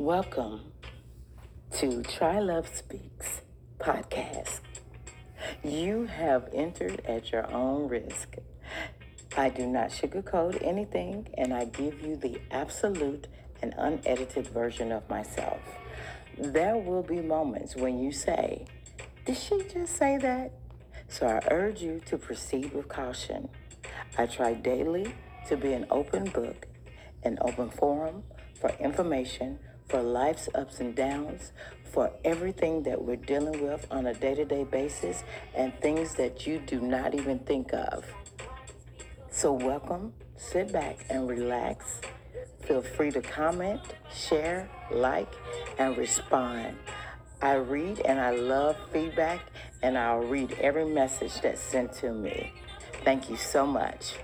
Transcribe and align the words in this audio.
Welcome 0.00 0.72
to 1.72 2.02
Try 2.02 2.38
Love 2.38 2.74
Speaks 2.74 3.42
podcast. 3.78 4.60
You 5.62 6.06
have 6.06 6.48
entered 6.54 7.02
at 7.04 7.30
your 7.32 7.52
own 7.52 7.86
risk. 7.86 8.36
I 9.36 9.50
do 9.50 9.66
not 9.66 9.90
sugarcoat 9.90 10.66
anything, 10.66 11.28
and 11.36 11.52
I 11.52 11.66
give 11.66 12.00
you 12.00 12.16
the 12.16 12.40
absolute 12.50 13.28
and 13.60 13.74
unedited 13.76 14.48
version 14.48 14.90
of 14.90 15.06
myself. 15.10 15.60
There 16.38 16.78
will 16.78 17.02
be 17.02 17.20
moments 17.20 17.76
when 17.76 17.98
you 17.98 18.10
say, 18.10 18.64
Did 19.26 19.36
she 19.36 19.62
just 19.70 19.98
say 19.98 20.16
that? 20.16 20.52
So 21.08 21.26
I 21.26 21.42
urge 21.50 21.82
you 21.82 22.00
to 22.06 22.16
proceed 22.16 22.72
with 22.72 22.88
caution. 22.88 23.50
I 24.16 24.24
try 24.24 24.54
daily 24.54 25.14
to 25.48 25.58
be 25.58 25.74
an 25.74 25.84
open 25.90 26.24
book, 26.24 26.68
an 27.22 27.36
open 27.42 27.68
forum 27.68 28.22
for 28.58 28.70
information, 28.80 29.58
for 29.90 30.00
life's 30.02 30.48
ups 30.54 30.78
and 30.78 30.94
downs, 30.94 31.52
for 31.92 32.12
everything 32.24 32.84
that 32.84 33.02
we're 33.02 33.16
dealing 33.16 33.66
with 33.66 33.84
on 33.90 34.06
a 34.06 34.14
day 34.14 34.36
to 34.36 34.44
day 34.44 34.62
basis, 34.62 35.24
and 35.54 35.74
things 35.80 36.14
that 36.14 36.46
you 36.46 36.60
do 36.60 36.80
not 36.80 37.14
even 37.14 37.40
think 37.40 37.74
of. 37.74 38.04
So, 39.30 39.52
welcome, 39.52 40.12
sit 40.36 40.72
back 40.72 41.04
and 41.10 41.28
relax. 41.28 42.00
Feel 42.62 42.82
free 42.82 43.10
to 43.10 43.20
comment, 43.20 43.80
share, 44.14 44.70
like, 44.92 45.32
and 45.78 45.96
respond. 45.96 46.76
I 47.42 47.54
read 47.54 48.00
and 48.00 48.20
I 48.20 48.30
love 48.30 48.76
feedback, 48.92 49.40
and 49.82 49.98
I'll 49.98 50.20
read 50.20 50.52
every 50.60 50.84
message 50.84 51.40
that's 51.40 51.60
sent 51.60 51.92
to 51.94 52.12
me. 52.12 52.52
Thank 53.02 53.28
you 53.28 53.36
so 53.36 53.66
much. 53.66 54.14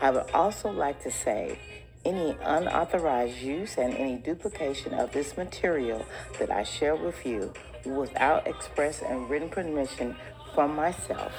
I 0.00 0.10
would 0.10 0.30
also 0.32 0.70
like 0.70 1.00
to 1.02 1.10
say 1.10 1.58
any 2.04 2.36
unauthorized 2.42 3.38
use 3.38 3.76
and 3.78 3.94
any 3.94 4.16
duplication 4.16 4.94
of 4.94 5.12
this 5.12 5.36
material 5.36 6.04
that 6.38 6.50
I 6.50 6.62
share 6.64 6.96
with 6.96 7.24
you 7.24 7.52
without 7.84 8.46
express 8.46 9.02
and 9.02 9.28
written 9.28 9.48
permission 9.48 10.16
from 10.54 10.74
myself, 10.74 11.32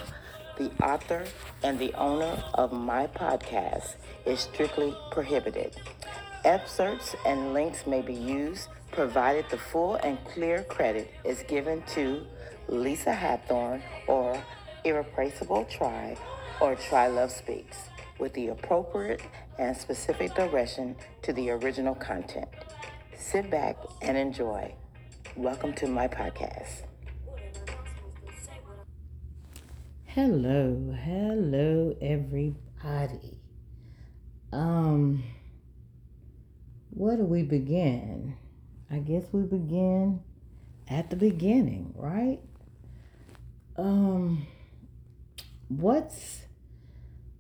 the 0.58 0.72
author 0.84 1.26
and 1.64 1.80
the 1.80 1.94
owner 1.94 2.44
of 2.54 2.72
my 2.72 3.08
podcast, 3.08 3.96
is 4.26 4.42
strictly 4.42 4.96
prohibited. 5.12 5.76
Excerpts 6.46 7.16
and 7.26 7.54
links 7.54 7.86
may 7.88 8.02
be 8.02 8.14
used 8.14 8.68
provided 8.92 9.46
the 9.50 9.58
full 9.58 9.96
and 9.96 10.24
clear 10.26 10.64
credit 10.64 11.10
is 11.24 11.44
given 11.44 11.82
to 11.88 12.26
Lisa 12.68 13.14
Hathorn 13.14 13.82
or 14.08 14.42
Irreplaceable 14.84 15.66
Try 15.66 16.18
or 16.62 16.76
Try 16.76 17.08
Love 17.08 17.32
Speaks 17.32 17.78
with 18.20 18.34
the 18.34 18.50
appropriate 18.50 19.22
and 19.58 19.76
specific 19.76 20.34
direction 20.36 20.96
to 21.22 21.34
the 21.34 21.50
original 21.50 21.96
content. 21.96 22.48
Sit 23.16 23.50
back 23.50 23.78
and 24.02 24.18
enjoy. 24.18 24.74
Welcome 25.36 25.74
to 25.76 25.88
my 25.88 26.08
podcast. 26.08 26.84
Hello, 30.06 30.96
hello 31.04 31.96
everybody. 32.02 33.40
Um 34.52 35.24
where 36.92 37.18
do 37.18 37.24
we 37.24 37.42
begin? 37.42 38.38
I 38.92 39.00
guess 39.00 39.24
we 39.32 39.42
begin 39.42 40.22
at 40.88 41.10
the 41.10 41.16
beginning, 41.16 41.94
right? 41.98 42.40
Um 43.76 44.46
what's 45.70 46.44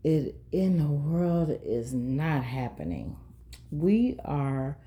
it 0.04 0.36
in 0.52 0.78
the 0.78 0.88
world 0.88 1.58
is 1.64 1.94
not 1.94 2.44
happening. 2.44 3.16
We 3.72 4.18
are 4.26 4.78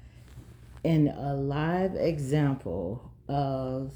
in 0.84 1.08
a 1.08 1.34
live 1.34 1.94
example 1.96 3.10
of 3.28 3.92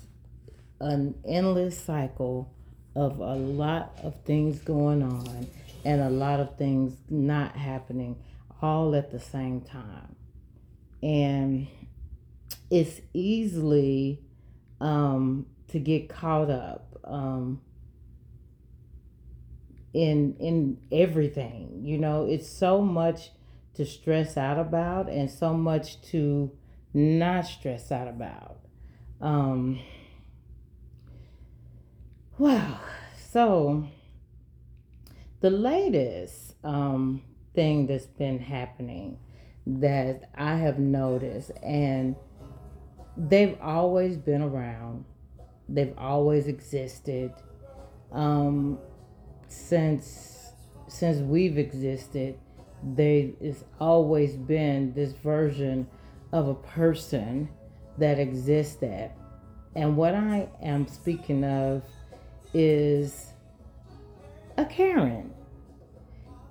an 0.80 1.14
endless 1.26 1.78
cycle 1.78 2.52
of 2.96 3.20
a 3.20 3.34
lot 3.34 3.98
of 4.02 4.20
things 4.24 4.60
going 4.60 5.02
on 5.02 5.46
and 5.84 6.00
a 6.00 6.10
lot 6.10 6.40
of 6.40 6.56
things 6.56 6.96
not 7.08 7.54
happening 7.54 8.16
all 8.60 8.94
at 8.94 9.10
the 9.10 9.20
same 9.20 9.60
time. 9.60 10.16
And 11.02 11.68
it's 12.70 13.00
easily 13.14 14.20
um, 14.80 15.46
to 15.68 15.78
get 15.78 16.08
caught 16.08 16.50
up. 16.50 16.98
Um, 17.04 17.60
in 19.92 20.36
in 20.38 20.78
everything 20.92 21.80
you 21.82 21.98
know? 21.98 22.26
It's 22.26 22.48
so 22.48 22.80
much 22.80 23.30
to 23.74 23.84
stress 23.84 24.36
out 24.36 24.58
about 24.58 25.08
and 25.08 25.30
so 25.30 25.54
much 25.54 26.00
to 26.10 26.50
not 26.92 27.46
stress 27.46 27.92
out 27.92 28.08
about. 28.08 28.58
Um 29.20 29.80
wow 32.38 32.80
so 33.30 33.86
the 35.40 35.50
latest 35.50 36.54
um 36.64 37.22
thing 37.54 37.86
that's 37.86 38.06
been 38.06 38.38
happening 38.38 39.18
that 39.66 40.30
i 40.34 40.56
have 40.56 40.78
noticed 40.78 41.50
and 41.62 42.16
they've 43.28 43.56
always 43.60 44.16
been 44.16 44.42
around. 44.42 45.04
They've 45.68 45.94
always 45.98 46.46
existed. 46.46 47.32
Um 48.12 48.78
since 49.50 50.52
since 50.86 51.18
we've 51.18 51.58
existed, 51.58 52.38
there 52.82 53.28
has 53.42 53.64
always 53.78 54.36
been 54.36 54.92
this 54.94 55.12
version 55.12 55.86
of 56.32 56.48
a 56.48 56.54
person 56.54 57.48
that 57.98 58.18
existed. 58.18 59.10
And 59.76 59.96
what 59.96 60.14
I 60.14 60.48
am 60.62 60.88
speaking 60.88 61.44
of 61.44 61.84
is 62.52 63.32
a 64.56 64.64
Karen. 64.64 65.32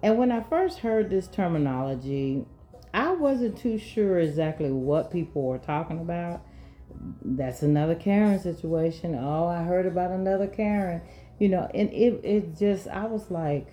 And 0.01 0.17
when 0.17 0.31
I 0.31 0.41
first 0.43 0.79
heard 0.79 1.09
this 1.09 1.27
terminology, 1.27 2.45
I 2.93 3.11
wasn't 3.11 3.57
too 3.57 3.77
sure 3.77 4.19
exactly 4.19 4.71
what 4.71 5.11
people 5.11 5.43
were 5.43 5.57
talking 5.57 5.99
about. 5.99 6.41
That's 7.21 7.61
another 7.61 7.95
Karen 7.95 8.39
situation. 8.39 9.15
Oh, 9.15 9.47
I 9.47 9.63
heard 9.63 9.85
about 9.85 10.11
another 10.11 10.47
Karen 10.47 11.01
you 11.39 11.47
know, 11.47 11.69
and 11.73 11.89
it 11.91 12.22
it 12.23 12.57
just 12.57 12.88
I 12.88 13.05
was 13.05 13.31
like, 13.31 13.67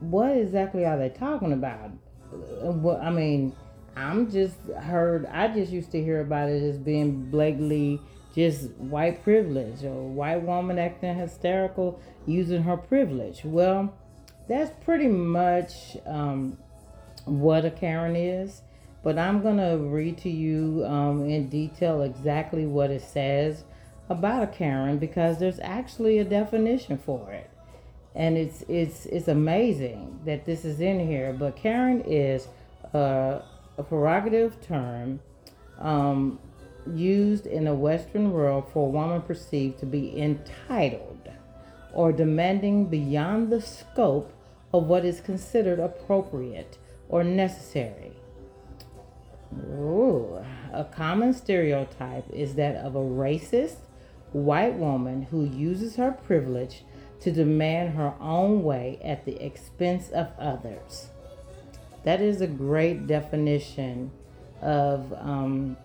what 0.00 0.36
exactly 0.36 0.84
are 0.84 0.98
they 0.98 1.08
talking 1.08 1.52
about? 1.52 1.90
What 2.30 3.00
I 3.00 3.10
mean, 3.10 3.54
I'm 3.96 4.30
just 4.30 4.56
heard. 4.80 5.26
I 5.26 5.48
just 5.48 5.72
used 5.72 5.92
to 5.92 6.02
hear 6.02 6.20
about 6.20 6.48
it 6.48 6.62
as 6.62 6.78
being 6.78 7.30
blatantly 7.30 8.00
just 8.34 8.70
white 8.72 9.22
privilege 9.24 9.84
or 9.84 10.08
white 10.08 10.42
woman 10.42 10.78
acting 10.78 11.16
hysterical 11.16 12.00
using 12.26 12.62
her 12.62 12.76
privilege. 12.76 13.44
Well, 13.44 13.92
that's 14.48 14.72
pretty 14.84 15.08
much 15.08 15.96
um, 16.06 16.58
what 17.24 17.64
a 17.64 17.70
Karen 17.70 18.16
is. 18.16 18.62
But 19.02 19.18
I'm 19.18 19.42
gonna 19.42 19.78
read 19.78 20.18
to 20.18 20.30
you 20.30 20.84
um, 20.86 21.24
in 21.24 21.48
detail 21.48 22.02
exactly 22.02 22.66
what 22.66 22.90
it 22.90 23.00
says 23.00 23.64
about 24.10 24.42
a 24.42 24.46
Karen 24.48 24.98
because 24.98 25.38
there's 25.38 25.60
actually 25.60 26.18
a 26.18 26.24
definition 26.24 26.98
for 26.98 27.30
it. 27.30 27.48
And 28.14 28.36
it's 28.36 28.62
it's 28.68 29.06
it's 29.06 29.28
amazing 29.28 30.20
that 30.26 30.44
this 30.44 30.64
is 30.64 30.80
in 30.80 31.06
here. 31.06 31.32
But 31.32 31.56
Karen 31.56 32.02
is 32.02 32.48
a, 32.92 33.42
a 33.78 33.82
prerogative 33.84 34.60
term 34.60 35.20
um, 35.78 36.40
used 36.92 37.46
in 37.46 37.64
the 37.64 37.74
Western 37.74 38.32
world 38.32 38.64
for 38.72 38.88
a 38.88 38.90
woman 38.90 39.22
perceived 39.22 39.78
to 39.78 39.86
be 39.86 40.20
entitled 40.20 41.30
or 41.92 42.12
demanding 42.12 42.86
beyond 42.86 43.50
the 43.50 43.60
scope 43.60 44.32
of 44.72 44.86
what 44.86 45.04
is 45.04 45.20
considered 45.20 45.78
appropriate 45.78 46.78
or 47.08 47.24
necessary. 47.24 48.12
Ooh, 49.52 50.44
a 50.72 50.84
common 50.84 51.32
stereotype 51.32 52.28
is 52.32 52.54
that 52.54 52.76
of 52.76 52.94
a 52.94 53.00
racist, 53.00 53.78
white 54.32 54.74
woman 54.74 55.22
who 55.22 55.44
uses 55.44 55.96
her 55.96 56.12
privilege 56.12 56.84
to 57.20 57.30
demand 57.30 57.94
her 57.94 58.14
own 58.20 58.62
way 58.62 58.98
at 59.04 59.24
the 59.24 59.42
expense 59.44 60.08
of 60.10 60.28
others. 60.38 61.08
That 62.04 62.20
is 62.20 62.40
a 62.40 62.46
great 62.46 63.06
definition 63.06 64.10
of 64.62 65.12
um, 65.12 65.76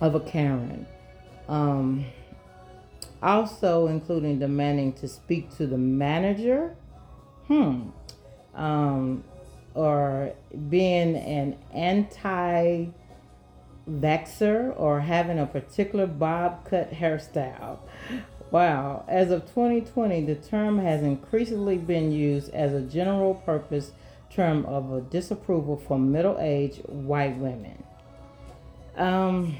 of 0.00 0.14
a 0.14 0.20
Karen. 0.20 0.86
Um, 1.48 2.06
also, 3.22 3.86
including 3.86 4.38
demanding 4.38 4.92
to 4.94 5.08
speak 5.08 5.56
to 5.56 5.66
the 5.66 5.78
manager, 5.78 6.74
hmm, 7.46 7.88
um, 8.54 9.24
or 9.74 10.32
being 10.68 11.16
an 11.16 11.56
anti 11.72 12.86
vaxer 13.88 14.72
or 14.76 15.00
having 15.00 15.38
a 15.38 15.46
particular 15.46 16.06
bob 16.06 16.64
cut 16.68 16.92
hairstyle. 16.92 17.78
Wow, 18.50 19.04
as 19.08 19.30
of 19.30 19.42
2020, 19.46 20.24
the 20.24 20.36
term 20.36 20.78
has 20.78 21.02
increasingly 21.02 21.78
been 21.78 22.12
used 22.12 22.52
as 22.54 22.72
a 22.72 22.80
general 22.80 23.34
purpose 23.34 23.92
term 24.30 24.64
of 24.66 24.92
a 24.92 25.00
disapproval 25.00 25.76
for 25.76 25.98
middle 25.98 26.38
aged 26.38 26.82
white 26.86 27.36
women. 27.36 27.82
Um, 28.96 29.56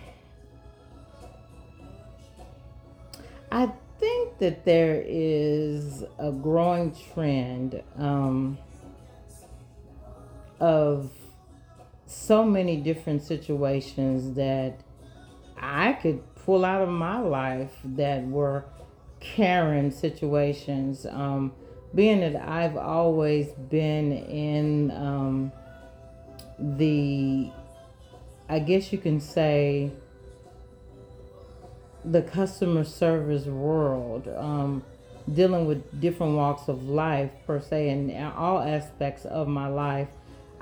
I 3.51 3.73
think 3.99 4.39
that 4.39 4.65
there 4.65 5.03
is 5.07 6.05
a 6.19 6.31
growing 6.31 6.95
trend 7.13 7.83
um, 7.97 8.59
of 10.61 11.11
so 12.07 12.45
many 12.45 12.77
different 12.77 13.23
situations 13.23 14.35
that 14.35 14.81
I 15.59 15.95
could 15.95 16.23
pull 16.37 16.65
out 16.65 16.83
of 16.83 16.89
my 16.89 17.19
life 17.19 17.73
that 17.85 18.27
were 18.27 18.65
Karen 19.21 19.91
situations. 19.91 21.07
Um, 21.07 21.53
being 21.95 22.21
that 22.21 22.37
I've 22.49 22.77
always 22.77 23.49
been 23.49 24.13
in 24.13 24.91
um, 24.91 25.53
the, 26.59 27.51
I 28.49 28.59
guess 28.59 28.93
you 28.93 28.99
can 28.99 29.21
say, 29.21 29.91
the 32.05 32.23
customer 32.23 32.85
service 32.85 33.47
world, 33.47 34.29
um, 34.37 34.85
dealing 35.33 35.67
with 35.67 36.01
different 36.01 36.37
walks 36.37 36.69
of 36.69 36.85
life 36.85 37.31
per 37.47 37.61
se, 37.61 37.89
in 37.89 38.15
all 38.37 38.61
aspects 38.61 39.25
of 39.25 39.49
my 39.49 39.67
life, 39.67 40.09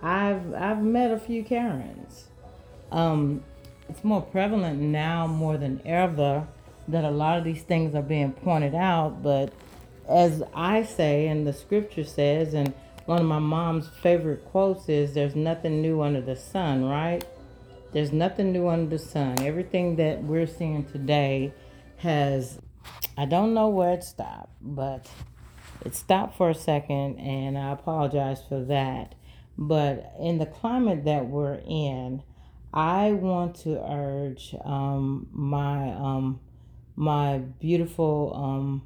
I've 0.04 0.52
I've 0.54 0.82
met 0.82 1.10
a 1.10 1.18
few 1.18 1.42
Karens. 1.42 2.28
Um, 2.92 3.42
it's 3.88 4.04
more 4.04 4.20
prevalent 4.20 4.78
now 4.78 5.26
more 5.26 5.56
than 5.56 5.80
ever 5.86 6.46
that 6.88 7.04
a 7.04 7.10
lot 7.10 7.38
of 7.38 7.44
these 7.44 7.62
things 7.62 7.94
are 7.94 8.02
being 8.02 8.32
pointed 8.32 8.74
out, 8.74 9.22
but 9.22 9.52
as 10.06 10.42
I 10.54 10.82
say, 10.82 11.28
and 11.28 11.46
the 11.46 11.54
scripture 11.54 12.04
says, 12.04 12.52
and 12.52 12.74
one 13.06 13.18
of 13.18 13.24
my 13.26 13.38
mom's 13.38 13.88
favorite 13.88 14.44
quotes 14.50 14.88
is, 14.90 15.14
"There's 15.14 15.34
nothing 15.34 15.80
new 15.80 16.02
under 16.02 16.20
the 16.20 16.36
sun," 16.36 16.84
right? 16.84 17.24
There's 17.92 18.12
nothing 18.12 18.52
new 18.52 18.68
under 18.68 18.90
the 18.90 18.98
sun. 18.98 19.40
Everything 19.40 19.96
that 19.96 20.22
we're 20.22 20.46
seeing 20.46 20.84
today 20.84 21.54
has, 21.98 22.58
I 23.16 23.24
don't 23.24 23.54
know 23.54 23.68
where 23.68 23.94
it 23.94 24.04
stopped, 24.04 24.52
but 24.60 25.08
it 25.84 25.94
stopped 25.94 26.36
for 26.36 26.50
a 26.50 26.54
second, 26.54 27.18
and 27.18 27.56
I 27.56 27.72
apologize 27.72 28.42
for 28.46 28.60
that. 28.64 29.14
But 29.56 30.14
in 30.20 30.38
the 30.38 30.46
climate 30.46 31.04
that 31.04 31.26
we're 31.26 31.60
in, 31.66 32.22
I 32.72 33.12
want 33.12 33.54
to 33.62 33.80
urge 33.88 34.54
um, 34.64 35.28
my 35.32 35.92
um, 35.92 36.40
my 36.96 37.38
beautiful 37.38 38.32
um, 38.34 38.82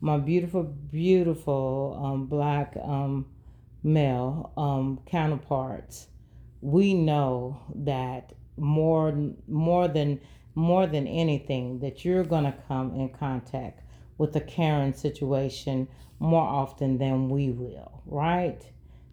my 0.00 0.18
beautiful 0.18 0.62
beautiful 0.62 2.00
um, 2.02 2.26
black 2.26 2.76
um, 2.82 3.26
male 3.82 4.52
um, 4.56 5.00
counterparts 5.06 6.08
we 6.60 6.94
know 6.94 7.60
that 7.74 8.32
more 8.56 9.14
more 9.46 9.88
than 9.88 10.20
more 10.54 10.86
than 10.86 11.06
anything 11.06 11.78
that 11.80 12.04
you're 12.04 12.24
to 12.44 12.54
come 12.66 12.94
in 12.94 13.08
contact 13.10 13.82
with 14.18 14.32
the 14.32 14.40
Karen 14.40 14.94
situation 14.94 15.86
more 16.18 16.46
often 16.46 16.96
than 16.96 17.28
we 17.28 17.50
will, 17.50 18.02
right? 18.06 18.66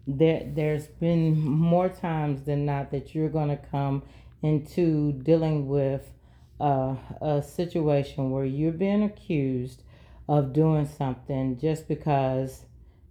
There 0.06 0.42
there's 0.44 0.86
been 0.86 1.40
more 1.40 1.88
times 1.88 2.42
than 2.44 2.66
not 2.66 2.90
that 2.90 3.14
you're 3.14 3.30
going 3.30 3.48
to 3.48 3.56
come 3.56 4.02
into 4.42 5.12
dealing 5.12 5.66
with 5.68 6.12
uh, 6.60 6.96
a 7.20 7.42
situation 7.42 8.30
where 8.30 8.44
you're 8.44 8.72
being 8.72 9.02
accused 9.02 9.82
of 10.28 10.52
doing 10.52 10.86
something 10.86 11.58
just 11.58 11.88
because 11.88 12.64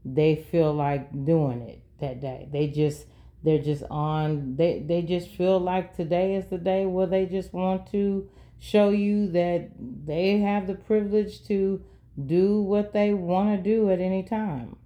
they 0.06 0.36
feel 0.36 0.74
like 0.74 1.26
doing 1.26 1.62
it 1.62 1.82
that 2.00 2.22
day. 2.22 2.48
They 2.52 2.68
just 2.68 3.06
they're 3.44 3.62
just 3.62 3.84
on 3.90 4.56
they 4.56 4.80
they 4.80 5.02
just 5.02 5.30
feel 5.30 5.60
like 5.60 5.96
today 5.96 6.36
is 6.36 6.46
the 6.48 6.58
day 6.58 6.86
where 6.86 7.08
they 7.08 7.26
just 7.26 7.54
want 7.54 7.92
to 7.92 8.30
show 8.60 8.90
you 8.90 9.28
that 9.32 9.70
they 10.06 10.40
have 10.40 10.68
the 10.68 10.76
privilege 10.76 11.46
to 11.48 11.84
do 12.26 12.62
what 12.62 12.94
they 12.94 13.14
want 13.14 13.50
to 13.50 13.62
do 13.62 13.90
at 13.90 14.00
any 14.00 14.24
time 14.24 14.78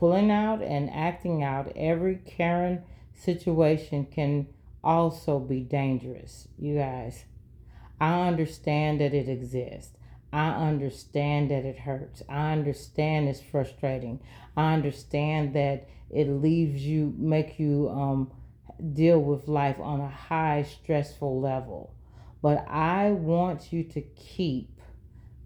pulling 0.00 0.30
out 0.30 0.60
and 0.62 0.90
acting 0.90 1.44
out 1.44 1.72
every 1.76 2.16
karen 2.26 2.82
situation 3.14 4.04
can 4.06 4.46
also 4.82 5.38
be 5.38 5.60
dangerous 5.60 6.48
you 6.58 6.74
guys 6.74 7.26
i 8.00 8.26
understand 8.26 9.00
that 9.00 9.14
it 9.14 9.28
exists 9.28 9.96
I 10.32 10.50
understand 10.50 11.50
that 11.50 11.64
it 11.64 11.78
hurts. 11.78 12.22
I 12.28 12.52
understand 12.52 13.28
it's 13.28 13.40
frustrating. 13.40 14.20
I 14.56 14.74
understand 14.74 15.54
that 15.54 15.88
it 16.10 16.28
leaves 16.28 16.84
you, 16.86 17.14
make 17.18 17.58
you 17.58 17.88
um, 17.90 18.30
deal 18.92 19.18
with 19.18 19.48
life 19.48 19.78
on 19.80 20.00
a 20.00 20.08
high 20.08 20.62
stressful 20.62 21.40
level. 21.40 21.94
But 22.42 22.64
I 22.68 23.10
want 23.10 23.72
you 23.72 23.82
to 23.84 24.00
keep 24.00 24.80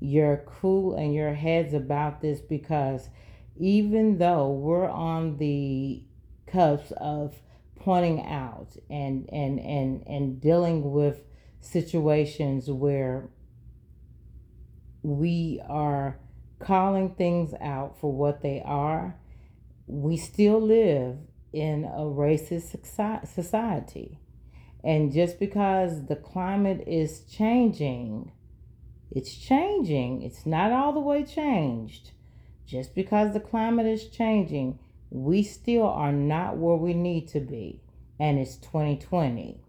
your 0.01 0.45
cool 0.47 0.97
and 0.97 1.15
your 1.15 1.33
heads 1.33 1.73
about 1.73 2.21
this 2.21 2.41
because 2.41 3.09
even 3.57 4.19
though 4.19 4.51
we're 4.51 4.89
on 4.89 5.37
the 5.39 6.03
cusp 6.47 6.93
of 6.93 7.35
pointing 7.77 8.25
out 8.27 8.77
and 8.89 9.29
and 9.31 9.61
and 9.61 10.03
and 10.07 10.41
dealing 10.41 10.93
with 10.93 11.21
situations 11.61 12.71
where 12.71 13.29
we 15.03 15.61
are 15.69 16.19
calling 16.59 17.15
things 17.15 17.53
out 17.61 17.99
for 18.01 18.13
what 18.13 18.41
they 18.41 18.63
are, 18.65 19.17
we 19.87 20.17
still 20.17 20.61
live 20.61 21.19
in 21.53 21.85
a 21.85 22.01
racist 22.01 22.75
society. 23.27 24.19
And 24.83 25.13
just 25.13 25.39
because 25.39 26.07
the 26.07 26.17
climate 26.17 26.85
is 26.87 27.21
changing, 27.23 28.33
it's 29.11 29.35
changing. 29.35 30.23
It's 30.23 30.45
not 30.45 30.73
all 30.73 30.93
the 30.93 31.01
way 31.01 31.23
changed. 31.23 32.13
Just 32.67 32.95
because 32.95 33.33
the 33.33 33.41
climate 33.41 33.87
is 33.87 34.09
changing, 34.09 34.79
we 35.11 35.43
still 35.43 35.87
are 35.87 36.13
not 36.13 36.57
where 36.57 36.77
we 36.77 36.95
need 36.95 37.29
to 37.29 37.41
be. 37.41 37.81
And 38.19 38.39
it's 38.39 38.57
2020. 38.57 39.61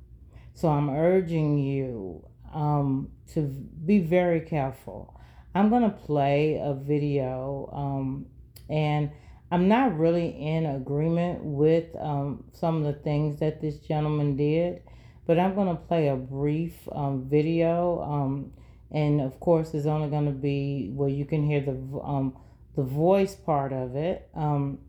So 0.53 0.69
I'm 0.69 0.89
urging 0.89 1.57
you 1.57 2.25
um, 2.53 3.09
to 3.33 3.41
be 3.41 3.99
very 3.99 4.39
careful 4.39 5.15
I'm 5.55 5.69
going 5.69 5.83
to 5.83 5.89
play 5.89 6.59
a 6.61 6.73
video, 6.73 7.69
um, 7.71 8.25
and 8.69 9.09
I'm 9.49 9.69
not 9.69 9.97
really 9.97 10.27
in 10.27 10.65
agreement 10.65 11.39
with 11.41 11.95
um, 11.97 12.43
some 12.51 12.75
of 12.75 12.83
the 12.83 12.99
things 13.01 13.39
that 13.39 13.61
this 13.61 13.77
gentleman 13.77 14.35
did, 14.35 14.81
but 15.25 15.39
I'm 15.39 15.55
going 15.55 15.69
to 15.69 15.81
play 15.81 16.09
a 16.09 16.15
brief 16.17 16.73
um, 16.91 17.23
video. 17.29 18.01
Um, 18.01 18.51
and 18.91 19.21
of 19.21 19.39
course, 19.39 19.73
it's 19.73 19.85
only 19.85 20.09
going 20.09 20.25
to 20.25 20.31
be 20.31 20.91
where 20.93 21.09
you 21.09 21.23
can 21.23 21.45
hear 21.45 21.61
the 21.61 21.71
um, 22.03 22.35
the 22.75 22.83
voice 22.83 23.35
part 23.35 23.73
of 23.73 23.95
it. 23.95 24.29
Um, 24.35 24.79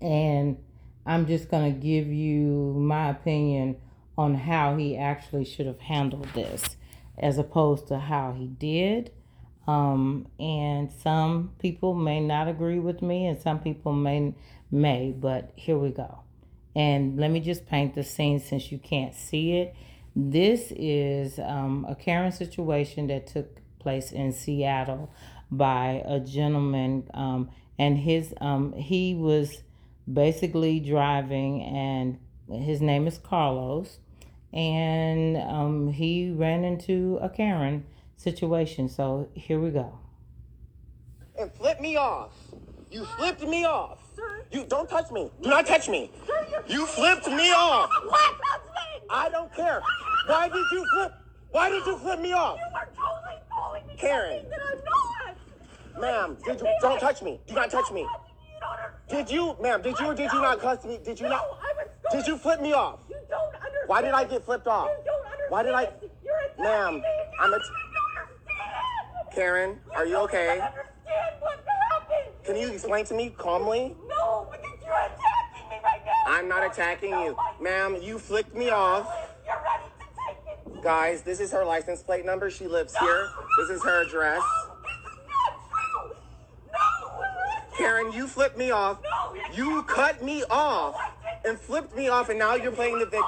and 0.00 0.56
I'm 1.06 1.26
just 1.26 1.50
going 1.50 1.72
to 1.72 1.78
give 1.78 2.08
you 2.08 2.74
my 2.76 3.10
opinion 3.10 3.76
on 4.16 4.34
how 4.34 4.76
he 4.76 4.96
actually 4.96 5.44
should 5.44 5.66
have 5.66 5.80
handled 5.80 6.28
this, 6.34 6.76
as 7.18 7.38
opposed 7.38 7.88
to 7.88 7.98
how 7.98 8.32
he 8.32 8.46
did. 8.46 9.10
Um, 9.66 10.26
and 10.40 10.90
some 10.90 11.52
people 11.60 11.94
may 11.94 12.20
not 12.20 12.48
agree 12.48 12.78
with 12.78 13.00
me, 13.00 13.26
and 13.26 13.40
some 13.40 13.60
people 13.60 13.92
may 13.92 14.34
may. 14.70 15.14
But 15.16 15.52
here 15.54 15.78
we 15.78 15.90
go. 15.90 16.20
And 16.74 17.18
let 17.18 17.30
me 17.30 17.40
just 17.40 17.66
paint 17.66 17.94
the 17.94 18.02
scene 18.02 18.40
since 18.40 18.72
you 18.72 18.78
can't 18.78 19.14
see 19.14 19.58
it. 19.58 19.74
This 20.16 20.72
is 20.74 21.38
um, 21.38 21.86
a 21.88 21.94
Karen 21.94 22.32
situation 22.32 23.06
that 23.06 23.26
took 23.26 23.60
place 23.78 24.12
in 24.12 24.32
Seattle 24.32 25.12
by 25.52 26.02
a 26.06 26.18
gentleman, 26.18 27.08
um, 27.14 27.50
and 27.78 27.98
his 27.98 28.34
um, 28.40 28.72
he 28.72 29.14
was 29.14 29.62
basically 30.12 30.80
driving, 30.80 31.62
and 31.62 32.18
his 32.48 32.80
name 32.80 33.06
is 33.06 33.18
Carlos, 33.18 33.98
and 34.52 35.36
um, 35.36 35.88
he 35.92 36.32
ran 36.32 36.64
into 36.64 37.18
a 37.22 37.28
Karen 37.28 37.84
situation. 38.16 38.88
So 38.88 39.28
here 39.34 39.60
we 39.60 39.70
go. 39.70 39.98
And 41.38 41.52
flip 41.52 41.80
me 41.80 41.96
off. 41.96 42.32
You 42.90 43.04
flipped 43.04 43.42
me 43.42 43.64
off. 43.64 43.98
Sir? 44.14 44.44
You 44.50 44.64
don't 44.64 44.88
touch 44.88 45.10
me. 45.10 45.30
Do 45.42 45.48
not 45.48 45.66
touch 45.66 45.88
me. 45.88 46.10
Sir, 46.26 46.62
you 46.66 46.84
flipped 46.86 47.26
me 47.26 47.50
off. 47.52 47.90
What? 48.06 48.34
I 49.10 49.28
don't 49.30 49.52
care. 49.54 49.82
Why 50.26 50.48
did 50.48 50.64
you 50.72 50.86
flip? 50.92 51.12
Why 51.50 51.68
did 51.70 51.84
you 51.86 51.96
flip 51.98 52.20
me 52.20 52.32
off? 52.32 52.58
You 52.58 52.74
are 52.74 52.88
totally 52.96 53.40
calling 53.50 53.86
me 53.86 53.94
Karen. 53.98 54.44
that 54.48 54.58
I'm 54.70 54.78
not. 54.78 55.11
Ma'am, 56.00 56.36
did 56.44 56.60
you 56.60 56.66
don't 56.80 57.00
touch 57.00 57.22
me. 57.22 57.40
Do 57.46 57.54
not 57.54 57.70
touch 57.70 57.90
me. 57.92 58.06
Did 59.08 59.30
you, 59.30 59.56
ma'am, 59.60 59.82
did 59.82 59.98
you 59.98 60.06
or 60.06 60.14
did 60.14 60.32
you 60.32 60.40
not 60.40 60.60
cuss 60.60 60.84
me? 60.84 60.98
Did 61.04 61.20
you 61.20 61.28
not? 61.28 61.44
Did 62.10 62.26
you 62.26 62.36
flip 62.36 62.60
me 62.60 62.72
off? 62.72 63.00
You 63.08 63.16
don't 63.28 63.54
understand. 63.54 63.88
Why 63.88 64.02
did 64.02 64.12
I 64.12 64.24
get 64.24 64.44
flipped 64.44 64.66
off? 64.66 64.90
Why 65.48 65.62
did 65.62 65.74
I? 65.74 65.88
Ma'am, 66.58 67.02
I'm 67.40 67.52
a. 67.52 67.58
Karen, 69.34 69.80
are 69.94 70.06
you 70.06 70.16
okay? 70.16 70.62
Can 72.44 72.56
you 72.56 72.68
explain 72.68 73.04
to 73.06 73.14
me 73.14 73.30
calmly? 73.30 73.96
No, 74.08 74.48
because 74.50 74.78
you're 74.84 74.92
attacking 74.92 75.68
me 75.70 75.76
right 75.84 76.02
now. 76.04 76.12
I'm 76.26 76.48
not 76.48 76.64
attacking 76.64 77.10
you. 77.10 77.36
Ma'am, 77.60 77.96
you 78.00 78.18
flicked 78.18 78.54
me 78.54 78.70
off. 78.70 79.06
You're 79.46 79.54
ready 79.62 79.84
to 79.98 80.04
take 80.26 80.76
it. 80.76 80.82
Guys, 80.82 81.22
this 81.22 81.40
is 81.40 81.52
her 81.52 81.64
license 81.64 82.02
plate 82.02 82.26
number. 82.26 82.50
She 82.50 82.66
lives 82.66 82.96
here. 82.96 83.28
This 83.58 83.70
is 83.70 83.82
her 83.84 84.02
address. 84.02 84.42
This 84.82 85.12
is 85.12 85.18
not 85.28 85.52
true. 85.70 86.16
No. 86.72 87.22
Karen, 87.76 88.12
you 88.12 88.26
flipped 88.26 88.58
me 88.58 88.70
off. 88.70 88.98
No, 89.02 89.34
You 89.52 89.82
cut 89.84 90.22
me 90.22 90.44
off 90.50 90.96
and 91.44 91.58
flipped 91.58 91.96
me 91.96 92.08
off, 92.08 92.28
and 92.28 92.38
now 92.38 92.54
you're 92.54 92.72
playing 92.72 92.98
the 92.98 93.06
victim. 93.06 93.24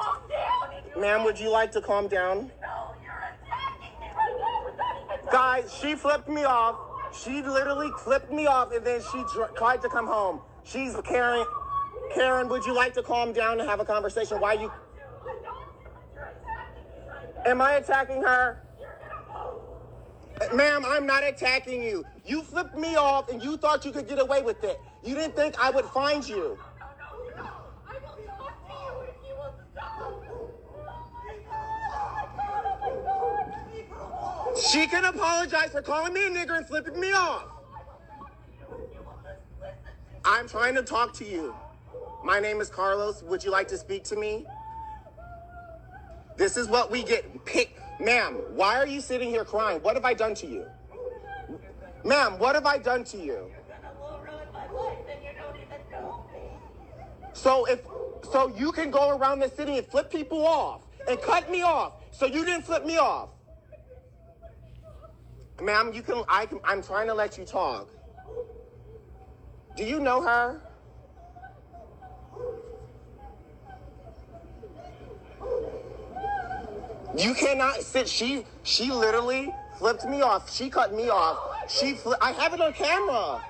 Ma'am, 0.98 1.24
would 1.24 1.38
you 1.38 1.50
like 1.50 1.72
to 1.72 1.80
calm 1.80 2.06
down? 2.08 2.50
No, 2.60 2.94
you're 3.02 3.12
attacking 3.12 4.00
me 4.00 4.06
right 4.16 5.16
now 5.24 5.32
Guys, 5.32 5.74
she 5.74 5.94
flipped 5.94 6.28
me 6.28 6.44
off. 6.44 6.76
She 7.12 7.42
literally 7.42 7.90
flipped 8.02 8.32
me 8.32 8.46
off, 8.46 8.72
and 8.72 8.84
then 8.84 9.00
she 9.12 9.24
tried 9.56 9.80
to 9.82 9.88
come 9.88 10.06
home. 10.06 10.40
She's 10.64 10.94
Karen. 11.04 11.44
Karen, 12.14 12.48
would 12.48 12.64
you 12.64 12.74
like 12.74 12.94
to 12.94 13.02
calm 13.02 13.32
down 13.32 13.60
and 13.60 13.68
have 13.68 13.80
a 13.80 13.84
conversation? 13.84 14.40
Why 14.40 14.54
you? 14.54 14.72
Am 17.46 17.60
I 17.60 17.74
attacking 17.74 18.22
her? 18.22 18.62
Ma'am, 20.52 20.84
I'm 20.86 21.06
not 21.06 21.24
attacking 21.24 21.82
you. 21.82 22.04
You 22.26 22.42
flipped 22.42 22.76
me 22.76 22.96
off, 22.96 23.30
and 23.30 23.42
you 23.42 23.56
thought 23.56 23.84
you 23.84 23.92
could 23.92 24.08
get 24.08 24.20
away 24.20 24.42
with 24.42 24.62
it. 24.64 24.80
You 25.02 25.14
didn't 25.14 25.36
think 25.36 25.58
I 25.62 25.70
would 25.70 25.86
find 25.86 26.26
you. 26.26 26.58
She 34.70 34.86
can 34.86 35.04
apologize 35.04 35.70
for 35.70 35.82
calling 35.82 36.12
me 36.12 36.26
a 36.26 36.30
nigger 36.30 36.56
and 36.56 36.66
flipping 36.66 36.98
me 36.98 37.12
off. 37.12 37.44
I'm 40.24 40.48
trying 40.48 40.74
to 40.76 40.82
talk 40.82 41.12
to 41.14 41.24
you. 41.24 41.54
My 42.24 42.40
name 42.40 42.60
is 42.60 42.70
Carlos. 42.70 43.22
Would 43.22 43.44
you 43.44 43.50
like 43.50 43.68
to 43.68 43.76
speak 43.76 44.04
to 44.04 44.16
me? 44.16 44.46
This 46.36 46.56
is 46.56 46.68
what 46.68 46.90
we 46.90 47.02
get. 47.02 47.44
Pick, 47.44 47.78
ma'am. 48.00 48.34
Why 48.54 48.76
are 48.76 48.86
you 48.86 49.00
sitting 49.00 49.28
here 49.28 49.44
crying? 49.44 49.80
What 49.82 49.96
have 49.96 50.04
I 50.04 50.14
done 50.14 50.34
to 50.36 50.46
you, 50.46 50.66
ma'am? 52.04 52.38
What 52.38 52.54
have 52.54 52.66
I 52.66 52.78
done 52.78 53.04
to 53.04 53.16
you? 53.18 53.50
So 57.32 57.66
if 57.66 57.80
so, 58.32 58.48
you 58.56 58.72
can 58.72 58.90
go 58.90 59.16
around 59.16 59.40
the 59.40 59.48
city 59.48 59.78
and 59.78 59.86
flip 59.86 60.10
people 60.10 60.46
off 60.46 60.82
and 61.08 61.20
cut 61.20 61.50
me 61.50 61.62
off. 61.62 61.94
So 62.10 62.26
you 62.26 62.44
didn't 62.44 62.64
flip 62.64 62.86
me 62.86 62.96
off, 62.96 63.28
ma'am. 65.62 65.92
You 65.92 66.02
can. 66.02 66.24
I 66.28 66.46
can. 66.46 66.60
I'm 66.64 66.82
trying 66.82 67.06
to 67.08 67.14
let 67.14 67.36
you 67.36 67.44
talk. 67.44 67.88
Do 69.76 69.84
you 69.84 70.00
know 70.00 70.22
her? 70.22 70.60
You 77.16 77.34
cannot 77.34 77.76
sit. 77.82 78.08
She 78.08 78.44
she 78.62 78.90
literally 78.90 79.52
flipped 79.78 80.04
me 80.06 80.22
off. 80.22 80.52
She 80.52 80.70
cut 80.70 80.92
me 80.94 81.08
off. 81.08 81.38
She 81.68 81.94
fli- 81.94 82.16
I 82.20 82.32
have 82.32 82.54
it 82.54 82.60
on 82.60 82.72
camera. 82.72 83.42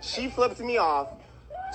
She 0.00 0.28
flipped 0.28 0.60
me 0.60 0.78
off 0.78 1.08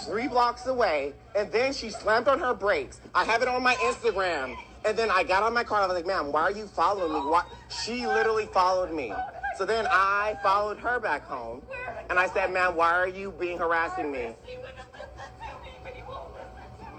three 0.05 0.27
blocks 0.27 0.65
away, 0.67 1.13
and 1.35 1.51
then 1.51 1.73
she 1.73 1.89
slammed 1.89 2.27
on 2.27 2.39
her 2.39 2.53
brakes. 2.53 2.99
I 3.13 3.23
have 3.25 3.41
it 3.41 3.47
on 3.47 3.63
my 3.63 3.75
Instagram. 3.75 4.55
And 4.85 4.95
then 4.95 5.09
I 5.09 5.23
got 5.23 5.41
on 5.41 5.53
my 5.53 5.63
car 5.63 5.81
and 5.81 5.85
I 5.91 5.95
was 5.95 5.97
like, 5.97 6.05
ma'am, 6.05 6.31
why 6.31 6.41
are 6.41 6.51
you 6.51 6.67
following 6.67 7.11
me? 7.11 7.19
Why? 7.19 7.43
She 7.69 8.05
literally 8.05 8.45
followed 8.45 8.93
me. 8.93 9.11
So 9.57 9.65
then 9.65 9.87
I 9.89 10.37
followed 10.43 10.77
her 10.77 10.99
back 10.99 11.25
home. 11.25 11.63
And 12.09 12.19
I 12.19 12.27
said, 12.27 12.53
ma'am, 12.53 12.75
why 12.75 12.93
are 12.93 13.07
you 13.07 13.31
being 13.39 13.57
harassing 13.57 14.11
me? 14.11 14.35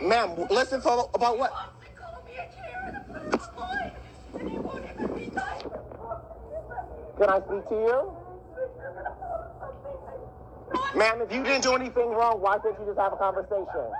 Ma'am, 0.02 0.46
listen 0.50 0.80
for, 0.80 1.08
about 1.14 1.38
what? 1.38 1.52
He 1.80 1.90
called 1.94 2.24
me 2.26 2.32
a 2.38 2.48
Karen. 2.56 3.32
It's 3.32 3.46
fine. 3.46 3.92
And 4.40 4.50
he 4.50 4.58
won't 4.58 4.84
even 4.84 5.14
be 5.14 5.30
nice. 5.34 5.62
Can 7.18 7.30
I 7.30 7.38
speak 7.38 7.68
to 7.68 7.74
you? 7.74 8.12
Ma'am, 10.96 11.20
if 11.22 11.32
you 11.32 11.42
didn't 11.42 11.62
do 11.62 11.74
anything 11.74 12.10
wrong, 12.10 12.40
why 12.40 12.58
couldn't 12.58 12.80
you 12.80 12.86
just 12.86 12.98
have 12.98 13.12
a 13.12 13.16
conversation? 13.16 13.92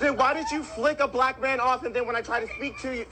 Then 0.00 0.16
why 0.16 0.34
did 0.34 0.50
you 0.50 0.64
flick 0.64 0.98
a 1.00 1.06
black 1.06 1.40
man 1.40 1.60
off 1.60 1.84
and 1.84 1.94
then 1.94 2.06
when 2.06 2.16
I 2.16 2.20
tried 2.20 2.40
to 2.40 2.48
speak 2.56 2.78
to 2.80 2.96
you? 2.96 3.06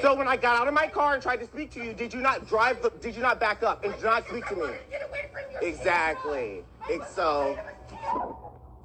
So 0.00 0.14
when 0.14 0.26
I 0.26 0.36
got 0.36 0.58
out 0.58 0.68
of 0.68 0.74
my 0.74 0.86
car 0.86 1.14
and 1.14 1.22
tried 1.22 1.40
to 1.40 1.46
speak 1.46 1.70
to 1.72 1.84
you, 1.84 1.92
did 1.92 2.14
you 2.14 2.20
not 2.20 2.48
drive 2.48 2.80
the, 2.82 2.90
did 3.00 3.14
you 3.14 3.20
not 3.20 3.38
back 3.38 3.62
up 3.62 3.84
and 3.84 3.94
did 3.94 4.04
not 4.04 4.26
speak 4.26 4.46
to 4.46 4.56
me? 4.56 4.70
Exactly. 5.60 6.64
It's 6.88 7.14
so. 7.14 7.58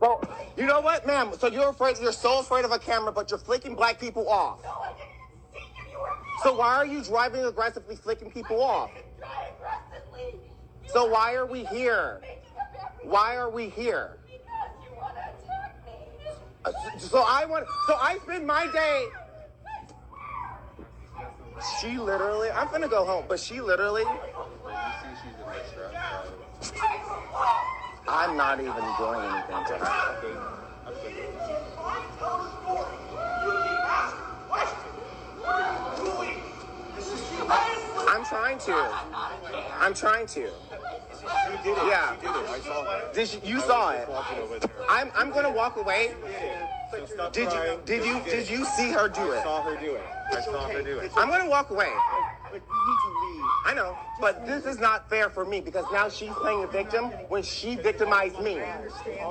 So 0.02 0.22
you 0.58 0.66
know 0.66 0.82
what, 0.82 1.08
ma'am? 1.08 1.32
So 1.40 1.48
you're 1.48 1.70
afraid. 1.70 1.98
You're 2.02 2.12
so 2.12 2.40
afraid 2.42 2.66
of 2.66 2.72
a 2.72 2.80
camera, 2.80 3.12
but 3.12 3.32
you're 3.32 3.40
flicking 3.40 3.74
black 3.74 4.00
people 4.00 4.28
off. 4.30 4.60
So 6.48 6.54
why 6.54 6.76
are 6.76 6.86
you 6.86 7.04
driving 7.04 7.44
aggressively, 7.44 7.98
flicking 7.98 8.32
people 8.32 8.62
off? 8.64 8.90
So 10.86 11.06
why 11.06 11.36
are 11.36 11.46
we 11.46 11.66
here? 11.66 12.22
Why 13.04 13.36
are 13.36 13.50
we 13.50 13.68
here? 13.68 14.12
because 14.24 14.72
you 14.90 14.96
want 14.96 15.16
to 15.16 15.22
attack 15.22 15.76
me. 15.86 16.94
Uh, 16.96 17.00
So 17.00 17.26
I 17.28 17.44
want. 17.44 17.68
So 17.86 17.96
I 18.00 18.18
spend 18.20 18.48
my 18.48 18.66
day. 18.72 19.08
She 21.82 21.98
literally. 21.98 22.50
I'm 22.52 22.72
gonna 22.72 22.88
go 22.88 23.04
home, 23.04 23.26
but 23.28 23.42
she 23.42 23.60
literally. 23.60 24.06
I'm 28.08 28.38
not 28.38 28.62
even 28.62 28.72
doing 28.98 29.20
anything 29.20 29.66
to 29.68 29.86
her. 29.86 30.57
Trying 38.30 38.58
to. 38.60 38.90
I'm 39.80 39.94
trying 39.94 40.28
to. 40.28 40.40
You 40.42 41.58
did 41.64 41.78
it. 41.78 41.88
Yeah. 41.88 42.14
You 42.16 42.22
did 42.22 42.44
it. 42.44 42.50
I 42.50 42.60
saw 42.60 42.98
it. 42.98 43.14
Did 43.14 43.34
you, 43.34 43.40
you 43.44 43.62
saw 43.62 43.92
it? 43.92 44.08
Walking 44.10 44.40
over 44.40 44.60
there. 44.60 44.70
I'm 44.90 45.12
I'm 45.16 45.32
gonna 45.32 45.52
walk 45.52 45.78
away. 45.78 46.12
So 46.92 47.06
stop 47.06 47.34
Did 47.34 47.44
you 47.44 47.50
crying. 47.50 47.80
did 47.86 48.06
you 48.06 48.22
did 48.24 48.50
you 48.50 48.66
see 48.66 48.92
her 48.92 49.10
do 49.10 49.32
it? 49.32 49.36
I 49.36 49.40
it? 49.40 49.44
saw 49.44 49.62
her 49.64 49.76
do 49.78 49.96
it. 49.96 50.04
I 50.32 50.42
saw 50.42 50.68
her 50.70 50.82
do 50.84 51.00
it. 51.00 51.12
I'm 51.16 51.30
gonna 51.30 51.50
walk 51.50 51.70
away. 51.70 51.92
But 52.52 52.62
you 52.62 52.88
need 52.88 53.00
to 53.06 53.12
leave. 53.24 53.46
I 53.68 53.74
know, 53.74 53.98
but 54.22 54.46
this 54.46 54.66
is 54.66 54.80
not 54.80 55.10
fair 55.10 55.30
for 55.30 55.44
me 55.44 55.60
because 55.60 55.84
now 55.92 56.08
she's 56.08 56.32
playing 56.32 56.62
the 56.62 56.68
victim 56.68 57.12
when 57.28 57.44
she 57.44 57.76
victimized 57.76 58.40
me. 58.40 58.58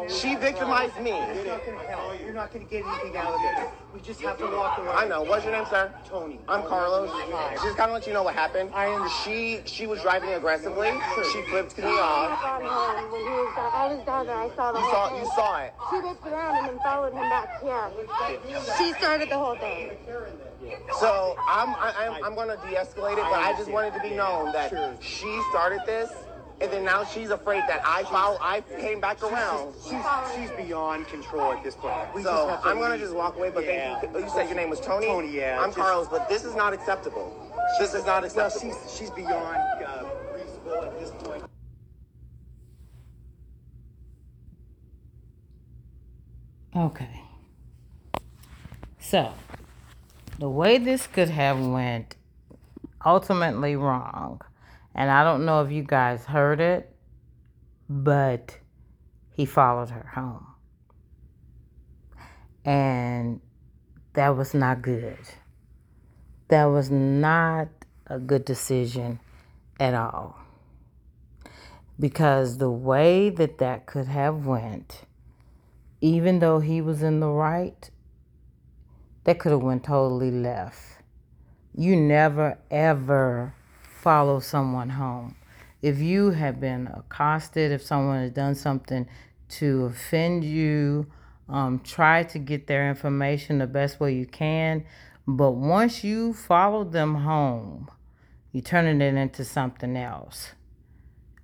She 0.08 0.36
victimized 0.36 1.00
me. 1.00 1.12
It's 1.12 1.46
not 1.46 1.64
gonna 1.64 1.78
help. 1.88 2.20
You're 2.20 2.34
not 2.34 2.52
gonna 2.52 2.66
get 2.66 2.84
anything 2.84 3.16
out 3.16 3.32
of 3.32 3.42
it. 3.42 3.56
We 3.94 4.00
just 4.02 4.20
have 4.20 4.36
to 4.36 4.44
walk 4.44 4.76
away. 4.76 4.88
I 4.90 5.08
know. 5.08 5.22
What's 5.22 5.46
your 5.46 5.54
name, 5.54 5.64
sir? 5.70 5.90
Tony. 6.06 6.38
I'm 6.48 6.64
Carlos. 6.64 7.08
Hi. 7.10 7.54
Just 7.54 7.78
kind 7.78 7.90
of 7.90 7.94
let 7.94 8.06
you 8.06 8.12
know 8.12 8.24
what 8.24 8.34
happened. 8.34 8.72
I 8.74 8.92
understand. 8.92 9.66
She 9.66 9.74
she 9.74 9.86
was 9.86 10.02
driving 10.02 10.28
aggressively. 10.34 10.90
She 11.32 11.40
flipped 11.48 11.78
me 11.78 11.84
off. 11.84 12.38
got 12.42 12.62
home 12.62 13.12
when 13.12 13.22
he 13.22 13.28
was 13.30 13.54
down. 13.56 13.70
I 13.72 13.94
was 13.94 14.04
down 14.04 14.26
there. 14.26 14.36
I 14.36 14.50
saw 14.54 14.72
the 14.72 14.78
You 14.80 14.84
whole 14.84 14.92
saw 14.92 15.08
thing. 15.08 15.18
you 15.20 15.30
saw 15.34 15.62
it. 15.62 15.74
She 15.88 15.96
whipped 16.00 16.26
around 16.26 16.56
and 16.58 16.68
then 16.68 16.78
followed 16.80 17.14
him 17.14 17.28
back 17.30 17.62
here. 17.62 17.90
She 18.76 18.92
started 18.92 19.30
the 19.30 19.38
whole 19.38 19.56
thing. 19.56 19.92
So 21.00 21.36
I'm 21.48 21.70
I, 21.76 21.94
I'm 21.98 22.24
I'm 22.24 22.34
gonna 22.34 22.56
de-escalate 22.56 23.12
it, 23.12 23.24
but 23.30 23.40
I 23.40 23.54
just 23.56 23.70
wanted 23.70 23.94
to 23.94 24.00
be 24.00 24.10
known 24.10 24.25
that 24.52 24.98
she 25.02 25.40
started 25.50 25.80
this, 25.86 26.10
and 26.60 26.70
then 26.72 26.84
now 26.84 27.04
she's 27.04 27.30
afraid 27.30 27.62
that 27.68 27.82
I 27.84 28.02
follow. 28.04 28.38
I 28.40 28.62
came 28.80 29.00
back 29.00 29.22
around. 29.22 29.74
She's, 29.82 30.04
she's 30.34 30.50
beyond 30.66 31.06
control 31.08 31.52
at 31.52 31.62
this 31.62 31.74
point. 31.74 31.94
We 32.14 32.22
So 32.22 32.46
to 32.48 32.60
I'm 32.68 32.78
gonna 32.78 32.94
leave. 32.94 33.00
just 33.02 33.14
walk 33.14 33.36
away. 33.36 33.50
But 33.50 33.64
Yeah. 33.64 34.00
thank 34.00 34.14
you. 34.14 34.20
You 34.24 34.28
said 34.30 34.46
your 34.48 34.56
name 34.56 34.70
was 34.70 34.80
Tony. 34.80 35.06
Tony, 35.06 35.30
yeah, 35.36 35.58
I'm 35.60 35.68
just- 35.68 35.78
Carlos, 35.78 36.08
but 36.08 36.28
this 36.28 36.44
is 36.44 36.54
not 36.54 36.72
acceptable. 36.72 37.32
This 37.78 37.94
is 37.94 38.04
not 38.06 38.22
Well, 38.22 38.24
acceptable. 38.46 38.74
she's 38.74 38.96
she's 38.98 39.10
beyond 39.10 39.56
uh, 39.84 40.04
reasonable 40.34 40.84
at 40.84 40.98
this 40.98 41.10
point. 41.22 41.42
Okay. 46.74 47.22
So, 48.98 49.32
the 50.38 50.48
way 50.48 50.78
this 50.78 51.06
could 51.06 51.30
have 51.30 51.60
went 51.64 52.16
ultimately 53.06 53.76
wrong, 53.76 54.40
and 54.94 55.10
I 55.10 55.22
don't 55.22 55.46
know 55.46 55.62
if 55.62 55.70
you 55.70 55.84
guys 55.84 56.24
heard 56.24 56.60
it, 56.60 56.92
but 57.88 58.58
he 59.32 59.46
followed 59.46 59.90
her 59.90 60.10
home. 60.14 60.46
And 62.64 63.40
that 64.14 64.36
was 64.36 64.52
not 64.52 64.82
good. 64.82 65.18
That 66.48 66.64
was 66.64 66.90
not 66.90 67.68
a 68.08 68.18
good 68.18 68.44
decision 68.44 69.20
at 69.78 69.94
all. 69.94 70.36
Because 71.98 72.58
the 72.58 72.70
way 72.70 73.30
that 73.30 73.58
that 73.58 73.86
could 73.86 74.08
have 74.08 74.46
went, 74.46 75.02
even 76.00 76.40
though 76.40 76.58
he 76.58 76.80
was 76.80 77.02
in 77.02 77.20
the 77.20 77.28
right, 77.28 77.88
that 79.24 79.38
could 79.38 79.52
have 79.52 79.62
went 79.62 79.84
totally 79.84 80.30
left. 80.30 80.95
You 81.78 81.94
never 81.94 82.56
ever 82.70 83.52
follow 84.00 84.40
someone 84.40 84.88
home. 84.88 85.36
If 85.82 85.98
you 85.98 86.30
have 86.30 86.58
been 86.58 86.86
accosted, 86.86 87.70
if 87.70 87.82
someone 87.82 88.22
has 88.22 88.30
done 88.30 88.54
something 88.54 89.06
to 89.50 89.84
offend 89.84 90.42
you, 90.42 91.06
um, 91.50 91.80
try 91.80 92.22
to 92.22 92.38
get 92.38 92.66
their 92.66 92.88
information 92.88 93.58
the 93.58 93.66
best 93.66 94.00
way 94.00 94.14
you 94.14 94.24
can. 94.24 94.86
But 95.28 95.52
once 95.52 96.02
you 96.02 96.32
follow 96.32 96.82
them 96.82 97.14
home, 97.16 97.90
you're 98.52 98.62
turning 98.62 99.02
it 99.02 99.14
into 99.14 99.44
something 99.44 99.98
else. 99.98 100.52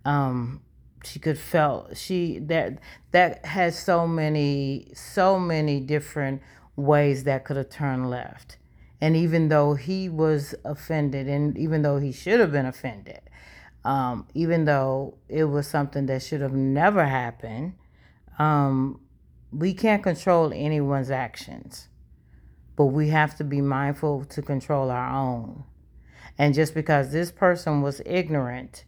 Um, 0.07 0.63
she 1.05 1.19
could 1.19 1.39
felt 1.39 1.97
she 1.97 2.39
that 2.39 2.79
that 3.11 3.45
has 3.45 3.79
so 3.79 4.07
many 4.07 4.93
so 4.95 5.39
many 5.39 5.81
different 5.81 6.41
ways 6.75 7.25
that 7.25 7.45
could 7.45 7.59
have 7.59 7.69
turned 7.69 8.09
left 8.09 8.57
and 9.03 9.17
even 9.17 9.49
though 9.49 9.75
he 9.75 10.09
was 10.09 10.55
offended 10.65 11.27
and 11.29 11.59
even 11.59 11.83
though 11.83 11.99
he 11.99 12.13
should 12.13 12.41
have 12.41 12.53
been 12.53 12.67
offended 12.67 13.21
um, 13.85 14.27
even 14.33 14.65
though 14.65 15.19
it 15.29 15.45
was 15.45 15.67
something 15.67 16.07
that 16.07 16.23
should 16.23 16.41
have 16.41 16.55
never 16.55 17.05
happened 17.05 17.75
um, 18.39 18.99
we 19.53 19.75
can't 19.75 20.03
control 20.03 20.53
anyone's 20.55 21.11
actions. 21.11 21.89
But 22.75 22.87
we 22.87 23.09
have 23.09 23.37
to 23.37 23.45
be 23.45 23.61
mindful 23.61 24.25
to 24.25 24.41
control 24.41 24.91
our 24.91 25.15
own. 25.15 25.65
And 26.39 26.55
just 26.55 26.75
because 26.75 27.13
this 27.13 27.31
person 27.31 27.83
was 27.83 28.01
ignorant 28.07 28.87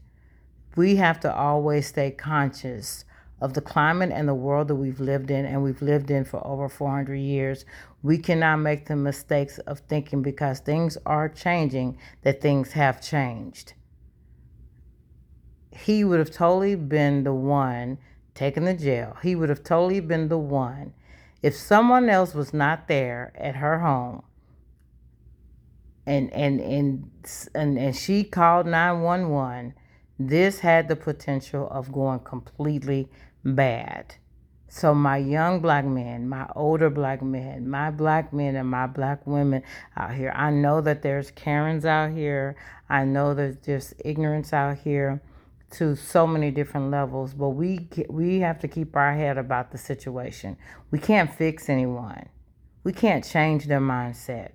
we 0.77 0.97
have 0.97 1.21
to 1.21 1.33
always 1.33 1.87
stay 1.87 2.11
conscious 2.11 3.05
of 3.41 3.55
the 3.55 3.61
climate 3.61 4.11
and 4.13 4.27
the 4.27 4.35
world 4.35 4.67
that 4.67 4.75
we've 4.75 4.99
lived 4.99 5.31
in. 5.31 5.45
And 5.45 5.63
we've 5.63 5.81
lived 5.81 6.11
in 6.11 6.25
for 6.25 6.45
over 6.45 6.69
400 6.69 7.15
years. 7.15 7.65
We 8.05 8.19
cannot 8.19 8.59
make 8.59 8.85
the 8.87 8.97
mistakes 8.97 9.57
of 9.61 9.79
thinking 9.79 10.21
because 10.21 10.61
things 10.61 10.99
are 11.07 11.27
changing 11.27 11.97
that 12.21 12.43
things 12.43 12.73
have 12.73 13.01
changed. 13.01 13.73
He 15.71 16.05
would 16.05 16.19
have 16.19 16.31
totally 16.31 16.75
been 16.75 17.25
the 17.25 17.33
one 17.33 17.97
taken 18.35 18.67
to 18.67 18.77
jail. 18.77 19.17
He 19.23 19.35
would 19.35 19.49
have 19.49 19.65
totally 19.65 20.01
been 20.01 20.29
the 20.29 20.37
one. 20.37 20.93
If 21.43 21.57
someone 21.57 22.11
else 22.11 22.35
was 22.35 22.53
not 22.53 22.89
there 22.89 23.33
at 23.37 23.57
her 23.57 23.79
home 23.79 24.23
and 26.07 26.31
and 26.35 26.61
and 26.61 27.11
and, 27.55 27.79
and 27.79 27.97
she 27.97 28.23
called 28.23 28.67
911 28.67 29.73
this 30.19 30.59
had 30.59 30.89
the 30.89 30.97
potential 30.97 31.69
of 31.71 31.91
going 31.91 32.21
completely 32.21 33.09
bad. 33.43 34.17
So, 34.77 34.93
my 34.93 35.19
young 35.19 35.61
black 35.61 35.85
men, 35.85 36.29
my 36.29 36.49
older 36.57 36.91
black 36.91 37.23
men, 37.23 37.71
my 37.71 37.93
black 37.93 38.33
men, 38.33 38.57
and 38.57 38.69
my 38.69 38.89
black 38.89 39.25
women 39.25 39.63
out 39.97 40.15
here, 40.15 40.33
I 40.35 40.51
know 40.51 40.81
that 40.81 41.01
there's 41.01 41.31
Karens 41.31 41.85
out 41.85 42.11
here. 42.11 42.57
I 42.89 43.05
know 43.05 43.35
that 43.35 43.63
there's 43.63 43.95
ignorance 44.05 44.53
out 44.53 44.79
here 44.79 45.23
to 45.75 45.95
so 45.95 46.27
many 46.27 46.51
different 46.51 46.91
levels, 46.91 47.35
but 47.35 47.51
we 47.51 47.89
we 48.09 48.41
have 48.41 48.59
to 48.63 48.67
keep 48.67 48.97
our 48.97 49.15
head 49.15 49.39
about 49.39 49.71
the 49.71 49.79
situation. 49.79 50.57
We 50.91 50.99
can't 50.99 51.33
fix 51.33 51.69
anyone. 51.69 52.29
We 52.83 52.93
can't 52.93 53.25
change 53.25 53.67
their 53.67 53.81
mindset. 53.81 54.55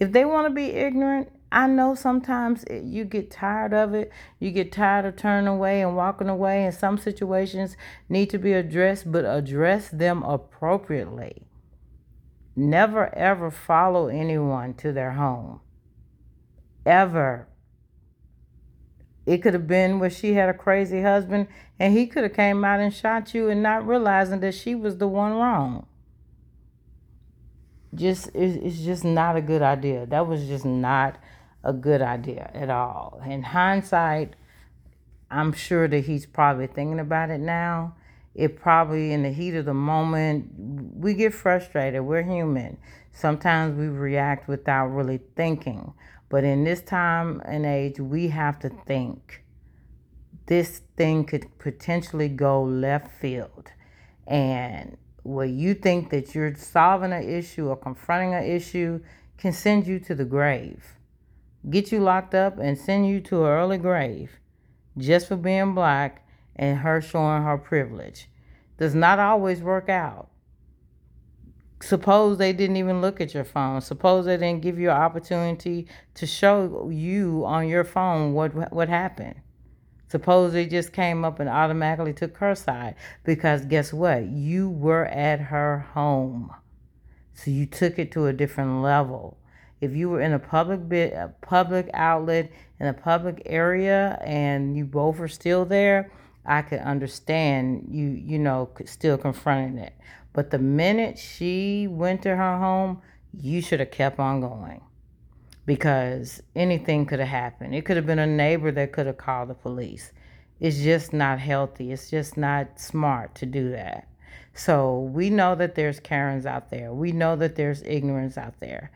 If 0.00 0.10
they 0.10 0.24
want 0.24 0.48
to 0.48 0.52
be 0.52 0.70
ignorant, 0.70 1.30
I 1.56 1.66
know 1.66 1.94
sometimes 1.94 2.64
it, 2.64 2.84
you 2.84 3.06
get 3.06 3.30
tired 3.30 3.72
of 3.72 3.94
it. 3.94 4.12
You 4.38 4.50
get 4.50 4.72
tired 4.72 5.06
of 5.06 5.16
turning 5.16 5.48
away 5.48 5.80
and 5.80 5.96
walking 5.96 6.28
away, 6.28 6.66
and 6.66 6.74
some 6.74 6.98
situations 6.98 7.78
need 8.10 8.28
to 8.28 8.38
be 8.38 8.52
addressed, 8.52 9.10
but 9.10 9.24
address 9.24 9.88
them 9.88 10.22
appropriately. 10.22 11.46
Never 12.54 13.12
ever 13.14 13.50
follow 13.50 14.08
anyone 14.08 14.74
to 14.74 14.92
their 14.92 15.12
home. 15.12 15.60
Ever. 16.84 17.48
It 19.24 19.38
could 19.38 19.54
have 19.54 19.66
been 19.66 19.98
where 19.98 20.10
she 20.10 20.34
had 20.34 20.50
a 20.50 20.54
crazy 20.54 21.00
husband 21.00 21.48
and 21.80 21.94
he 21.94 22.06
could 22.06 22.22
have 22.22 22.34
came 22.34 22.64
out 22.66 22.80
and 22.80 22.94
shot 22.94 23.34
you 23.34 23.48
and 23.48 23.62
not 23.62 23.86
realizing 23.86 24.40
that 24.40 24.54
she 24.54 24.74
was 24.74 24.98
the 24.98 25.08
one 25.08 25.32
wrong 25.32 25.86
just 27.96 28.30
it's 28.34 28.80
just 28.80 29.04
not 29.04 29.36
a 29.36 29.40
good 29.40 29.62
idea. 29.62 30.06
That 30.06 30.26
was 30.26 30.46
just 30.46 30.64
not 30.64 31.18
a 31.66 31.72
good 31.72 32.00
idea 32.00 32.48
at 32.54 32.70
all. 32.70 33.20
In 33.26 33.42
hindsight, 33.42 34.34
I'm 35.30 35.52
sure 35.52 35.88
that 35.88 36.04
he's 36.04 36.24
probably 36.24 36.68
thinking 36.68 37.00
about 37.00 37.30
it 37.30 37.40
now. 37.40 37.96
It 38.36 38.56
probably 38.56 39.12
in 39.12 39.24
the 39.24 39.32
heat 39.32 39.54
of 39.56 39.64
the 39.64 39.74
moment, 39.74 40.52
we 40.94 41.14
get 41.14 41.34
frustrated. 41.34 42.02
We're 42.02 42.22
human. 42.22 42.78
Sometimes 43.12 43.76
we 43.76 43.88
react 43.88 44.46
without 44.46 44.86
really 44.88 45.20
thinking. 45.34 45.92
But 46.28 46.44
in 46.44 46.62
this 46.62 46.82
time 46.82 47.42
and 47.44 47.66
age, 47.66 47.98
we 47.98 48.28
have 48.28 48.60
to 48.60 48.68
think. 48.68 49.42
This 50.46 50.82
thing 50.96 51.24
could 51.24 51.46
potentially 51.58 52.28
go 52.28 52.62
left 52.62 53.10
field. 53.20 53.72
And 54.28 54.96
where 55.24 55.46
you 55.46 55.74
think 55.74 56.10
that 56.10 56.32
you're 56.32 56.54
solving 56.54 57.12
an 57.12 57.28
issue 57.28 57.68
or 57.68 57.76
confronting 57.76 58.34
an 58.34 58.44
issue 58.44 59.00
can 59.36 59.52
send 59.52 59.88
you 59.88 59.98
to 59.98 60.14
the 60.14 60.24
grave 60.24 60.95
get 61.68 61.92
you 61.92 62.00
locked 62.00 62.34
up 62.34 62.58
and 62.58 62.78
send 62.78 63.08
you 63.08 63.20
to 63.20 63.44
an 63.44 63.50
early 63.50 63.78
grave 63.78 64.38
just 64.98 65.28
for 65.28 65.36
being 65.36 65.74
black 65.74 66.26
and 66.54 66.78
her 66.78 67.00
showing 67.00 67.42
her 67.42 67.58
privilege 67.58 68.28
does 68.78 68.94
not 68.94 69.18
always 69.18 69.60
work 69.60 69.88
out. 69.88 70.28
Suppose 71.82 72.38
they 72.38 72.52
didn't 72.52 72.76
even 72.76 73.00
look 73.00 73.20
at 73.20 73.34
your 73.34 73.44
phone. 73.44 73.80
Suppose 73.80 74.24
they 74.24 74.36
didn't 74.36 74.62
give 74.62 74.78
you 74.78 74.90
an 74.90 74.96
opportunity 74.96 75.86
to 76.14 76.26
show 76.26 76.88
you 76.90 77.44
on 77.44 77.68
your 77.68 77.84
phone 77.84 78.32
what 78.32 78.72
what 78.72 78.88
happened. 78.88 79.36
Suppose 80.08 80.52
they 80.52 80.66
just 80.66 80.92
came 80.92 81.24
up 81.24 81.40
and 81.40 81.48
automatically 81.48 82.12
took 82.12 82.36
her 82.38 82.54
side 82.54 82.94
because 83.24 83.66
guess 83.66 83.92
what? 83.92 84.26
You 84.26 84.70
were 84.70 85.04
at 85.06 85.40
her 85.40 85.80
home. 85.92 86.52
So 87.34 87.50
you 87.50 87.66
took 87.66 87.98
it 87.98 88.12
to 88.12 88.26
a 88.26 88.32
different 88.32 88.82
level 88.82 89.36
if 89.80 89.94
you 89.94 90.08
were 90.08 90.20
in 90.20 90.32
a 90.32 90.38
public 90.38 90.88
bit, 90.88 91.12
a 91.12 91.32
public 91.42 91.90
outlet 91.94 92.50
in 92.80 92.86
a 92.86 92.92
public 92.92 93.42
area, 93.46 94.20
and 94.24 94.76
you 94.76 94.84
both 94.84 95.20
are 95.20 95.28
still 95.28 95.64
there, 95.64 96.10
I 96.44 96.62
could 96.62 96.80
understand 96.80 97.88
you, 97.90 98.06
you 98.08 98.38
know, 98.38 98.70
still 98.84 99.18
confronting 99.18 99.78
it. 99.78 99.94
But 100.32 100.50
the 100.50 100.58
minute 100.58 101.18
she 101.18 101.86
went 101.88 102.22
to 102.22 102.36
her 102.36 102.58
home, 102.58 103.02
you 103.32 103.60
should 103.60 103.80
have 103.80 103.90
kept 103.90 104.18
on 104.18 104.40
going 104.40 104.80
because 105.66 106.42
anything 106.54 107.06
could 107.06 107.18
have 107.18 107.28
happened. 107.28 107.74
It 107.74 107.84
could 107.84 107.96
have 107.96 108.06
been 108.06 108.18
a 108.18 108.26
neighbor 108.26 108.70
that 108.70 108.92
could 108.92 109.06
have 109.06 109.16
called 109.16 109.48
the 109.48 109.54
police. 109.54 110.12
It's 110.60 110.78
just 110.78 111.12
not 111.12 111.38
healthy. 111.38 111.92
It's 111.92 112.08
just 112.08 112.36
not 112.36 112.80
smart 112.80 113.34
to 113.36 113.46
do 113.46 113.70
that. 113.70 114.08
So 114.54 115.00
we 115.00 115.28
know 115.28 115.54
that 115.54 115.74
there's 115.74 116.00
Karens 116.00 116.46
out 116.46 116.70
there. 116.70 116.94
We 116.94 117.12
know 117.12 117.36
that 117.36 117.56
there's 117.56 117.82
ignorance 117.82 118.38
out 118.38 118.58
there. 118.60 118.90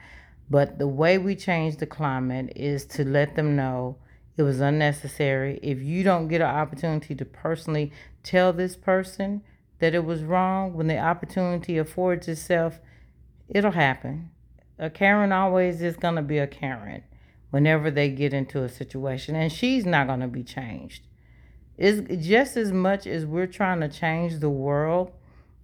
But 0.50 0.78
the 0.78 0.88
way 0.88 1.16
we 1.16 1.36
change 1.36 1.76
the 1.76 1.86
climate 1.86 2.52
is 2.56 2.84
to 2.86 3.04
let 3.04 3.36
them 3.36 3.54
know 3.54 3.96
it 4.36 4.42
was 4.42 4.60
unnecessary. 4.60 5.60
If 5.62 5.80
you 5.80 6.02
don't 6.02 6.28
get 6.28 6.40
an 6.40 6.48
opportunity 6.48 7.14
to 7.14 7.24
personally 7.24 7.92
tell 8.22 8.52
this 8.52 8.74
person 8.74 9.42
that 9.78 9.94
it 9.94 10.04
was 10.04 10.24
wrong, 10.24 10.74
when 10.74 10.88
the 10.88 10.98
opportunity 10.98 11.78
affords 11.78 12.26
itself, 12.26 12.80
it'll 13.48 13.70
happen. 13.70 14.30
A 14.78 14.90
Karen 14.90 15.30
always 15.30 15.82
is 15.82 15.96
going 15.96 16.16
to 16.16 16.22
be 16.22 16.38
a 16.38 16.46
Karen 16.46 17.04
whenever 17.50 17.90
they 17.90 18.08
get 18.08 18.32
into 18.32 18.62
a 18.62 18.68
situation, 18.68 19.36
and 19.36 19.52
she's 19.52 19.84
not 19.84 20.06
going 20.06 20.20
to 20.20 20.28
be 20.28 20.42
changed. 20.42 21.02
It's 21.76 22.26
just 22.26 22.56
as 22.56 22.72
much 22.72 23.06
as 23.06 23.24
we're 23.24 23.46
trying 23.46 23.80
to 23.80 23.88
change 23.88 24.38
the 24.38 24.50
world 24.50 25.12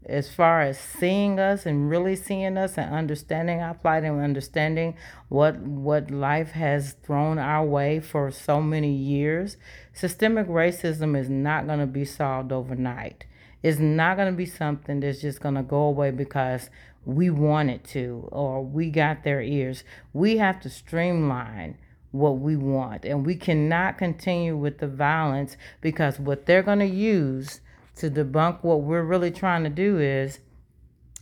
as 0.08 0.32
far 0.32 0.62
as 0.62 0.78
seeing 0.78 1.38
us 1.38 1.66
and 1.66 1.90
really 1.90 2.16
seeing 2.16 2.56
us 2.56 2.78
and 2.78 2.94
understanding 2.94 3.60
our 3.60 3.74
plight 3.74 4.04
and 4.04 4.20
understanding 4.20 4.94
what 5.28 5.56
what 5.58 6.10
life 6.10 6.52
has 6.52 6.92
thrown 7.02 7.38
our 7.38 7.64
way 7.64 7.98
for 8.00 8.30
so 8.30 8.60
many 8.60 8.92
years 8.92 9.56
systemic 9.96 10.46
racism 10.46 11.18
is 11.18 11.30
not 11.30 11.66
going 11.66 11.78
to 11.78 11.86
be 11.86 12.04
solved 12.04 12.52
overnight. 12.52 13.24
It's 13.62 13.78
not 13.78 14.16
going 14.16 14.30
to 14.30 14.36
be 14.36 14.46
something 14.46 15.00
that's 15.00 15.22
just 15.22 15.40
going 15.40 15.54
to 15.54 15.62
go 15.62 15.82
away 15.82 16.10
because 16.10 16.68
we 17.06 17.30
want 17.30 17.70
it 17.70 17.82
to 17.84 18.28
or 18.30 18.62
we 18.62 18.90
got 18.90 19.24
their 19.24 19.40
ears. 19.40 19.84
We 20.12 20.36
have 20.36 20.60
to 20.60 20.70
streamline 20.70 21.78
what 22.12 22.38
we 22.38 22.56
want 22.56 23.04
and 23.04 23.24
we 23.24 23.36
cannot 23.36 23.98
continue 23.98 24.56
with 24.56 24.78
the 24.78 24.86
violence 24.86 25.56
because 25.80 26.20
what 26.20 26.44
they're 26.46 26.62
going 26.62 26.78
to 26.78 26.84
use 26.86 27.60
to 27.96 28.10
debunk 28.10 28.62
what 28.62 28.82
we're 28.82 29.02
really 29.02 29.30
trying 29.30 29.64
to 29.64 29.70
do 29.70 29.98
is 29.98 30.38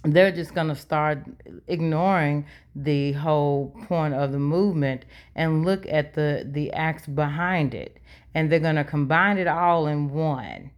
they're 0.04 0.32
just 0.32 0.54
going 0.54 0.68
to 0.68 0.74
start 0.74 1.24
ignoring 1.66 2.44
the 2.76 3.12
whole 3.12 3.74
point 3.86 4.14
of 4.14 4.32
the 4.32 4.38
movement 4.38 5.04
and 5.34 5.64
look 5.64 5.86
at 5.88 6.14
the 6.14 6.46
the 6.50 6.72
acts 6.72 7.06
behind 7.06 7.74
it. 7.74 7.98
And 8.34 8.50
they're 8.50 8.60
going 8.60 8.76
to 8.76 8.84
combine 8.84 9.38
it 9.38 9.46
all 9.46 9.86
in 9.86 10.10
one. 10.10 10.70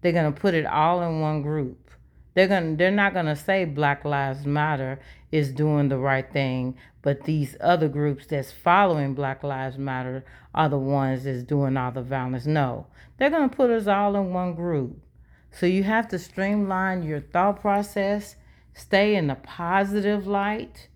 They're 0.00 0.12
going 0.12 0.32
to 0.32 0.40
put 0.40 0.54
it 0.54 0.66
all 0.66 1.00
in 1.02 1.20
one 1.20 1.42
group. 1.42 1.90
They're 2.34 2.48
going 2.48 2.76
they're 2.76 2.90
not 2.90 3.14
going 3.14 3.26
to 3.26 3.36
say 3.36 3.64
black 3.64 4.04
lives 4.04 4.44
matter 4.44 5.00
is 5.32 5.52
doing 5.52 5.88
the 5.88 5.98
right 5.98 6.30
thing 6.30 6.76
but 7.02 7.24
these 7.24 7.56
other 7.60 7.88
groups 7.88 8.26
that's 8.26 8.52
following 8.52 9.14
black 9.14 9.42
lives 9.42 9.78
matter 9.78 10.24
are 10.54 10.68
the 10.68 10.78
ones 10.78 11.24
that's 11.24 11.42
doing 11.42 11.76
all 11.76 11.90
the 11.90 12.02
violence. 12.02 12.44
No. 12.44 12.86
They're 13.16 13.30
going 13.30 13.48
to 13.48 13.56
put 13.56 13.70
us 13.70 13.86
all 13.86 14.14
in 14.16 14.32
one 14.32 14.54
group 14.54 15.00
So 15.50 15.66
you 15.66 15.82
have 15.82 16.08
to 16.08 16.18
streamline 16.18 17.02
your 17.02 17.20
thought 17.20 17.60
process, 17.60 18.36
stay 18.74 19.16
in 19.16 19.26
the 19.26 19.34
positive 19.34 20.26
light. 20.26 20.88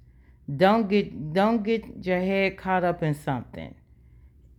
Don't 0.55 0.89
get 0.89 1.33
don't 1.33 1.63
get 1.63 2.05
your 2.05 2.21
head 2.21 2.57
caught 2.57 2.85
up 2.85 3.03
in 3.03 3.15
something. 3.15 3.75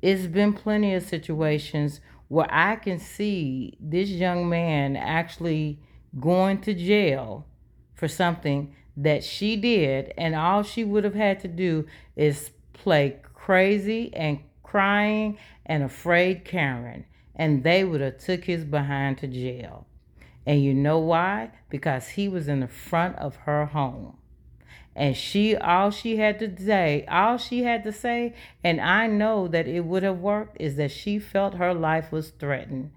It's 0.01 0.27
been 0.27 0.53
plenty 0.53 0.93
of 0.93 1.03
situations 1.03 2.01
where 2.27 2.47
I 2.49 2.75
can 2.75 2.99
see 2.99 3.77
this 3.79 4.09
young 4.09 4.49
man 4.49 4.95
actually 4.95 5.79
going 6.19 6.61
to 6.61 6.73
jail 6.73 7.45
for 7.93 8.07
something 8.07 8.75
that 8.97 9.23
she 9.23 9.55
did 9.55 10.13
and 10.17 10.35
all 10.35 10.63
she 10.63 10.83
would 10.83 11.03
have 11.03 11.15
had 11.15 11.39
to 11.39 11.47
do 11.47 11.85
is 12.15 12.51
play 12.73 13.17
crazy 13.33 14.13
and 14.13 14.39
crying 14.61 15.37
and 15.65 15.83
afraid 15.83 16.45
Karen 16.45 17.05
and 17.35 17.63
they 17.63 17.83
would 17.83 18.01
have 18.01 18.17
took 18.19 18.45
his 18.45 18.63
behind 18.63 19.17
to 19.19 19.27
jail. 19.27 19.87
And 20.45 20.63
you 20.63 20.73
know 20.73 20.99
why? 20.99 21.51
Because 21.69 22.09
he 22.09 22.27
was 22.27 22.47
in 22.47 22.59
the 22.59 22.67
front 22.67 23.17
of 23.17 23.35
her 23.37 23.65
home. 23.65 24.17
And 24.95 25.17
she 25.17 25.55
all 25.55 25.89
she 25.89 26.17
had 26.17 26.37
to 26.39 26.55
say, 26.63 27.05
all 27.07 27.37
she 27.37 27.63
had 27.63 27.83
to 27.85 27.91
say, 27.91 28.35
and 28.63 28.79
I 28.79 29.07
know 29.07 29.47
that 29.47 29.67
it 29.67 29.85
would 29.85 30.03
have 30.03 30.19
worked, 30.19 30.57
is 30.59 30.75
that 30.75 30.91
she 30.91 31.17
felt 31.17 31.55
her 31.55 31.73
life 31.73 32.11
was 32.11 32.29
threatened. 32.29 32.91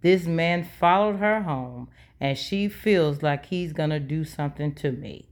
This 0.00 0.26
man 0.26 0.62
followed 0.64 1.16
her 1.16 1.42
home 1.42 1.88
and 2.20 2.38
she 2.38 2.68
feels 2.68 3.22
like 3.22 3.46
he's 3.46 3.72
gonna 3.72 3.98
do 3.98 4.24
something 4.24 4.74
to 4.76 4.92
me. 4.92 5.26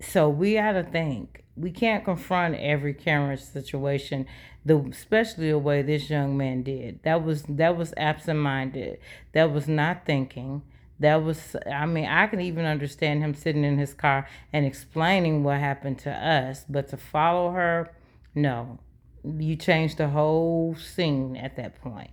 So 0.00 0.28
we 0.28 0.54
gotta 0.54 0.84
think. 0.84 1.44
We 1.58 1.70
can't 1.70 2.04
confront 2.04 2.54
every 2.54 2.94
camera 2.94 3.36
situation, 3.36 4.26
the 4.64 4.78
especially 4.78 5.50
the 5.50 5.58
way 5.58 5.82
this 5.82 6.08
young 6.08 6.36
man 6.36 6.62
did. 6.62 7.02
That 7.02 7.24
was 7.24 7.42
that 7.48 7.76
was 7.76 7.92
absent-minded. 7.96 8.98
That 9.32 9.52
was 9.52 9.66
not 9.66 10.06
thinking. 10.06 10.62
That 11.00 11.22
was 11.22 11.56
I 11.70 11.86
mean, 11.86 12.06
I 12.06 12.26
can 12.26 12.40
even 12.40 12.64
understand 12.64 13.22
him 13.22 13.34
sitting 13.34 13.64
in 13.64 13.78
his 13.78 13.94
car 13.94 14.28
and 14.52 14.64
explaining 14.64 15.42
what 15.42 15.58
happened 15.58 15.98
to 16.00 16.10
us, 16.10 16.64
but 16.68 16.88
to 16.88 16.96
follow 16.96 17.52
her, 17.52 17.92
no. 18.34 18.78
You 19.24 19.56
changed 19.56 19.98
the 19.98 20.08
whole 20.08 20.76
scene 20.76 21.36
at 21.36 21.56
that 21.56 21.80
point. 21.80 22.10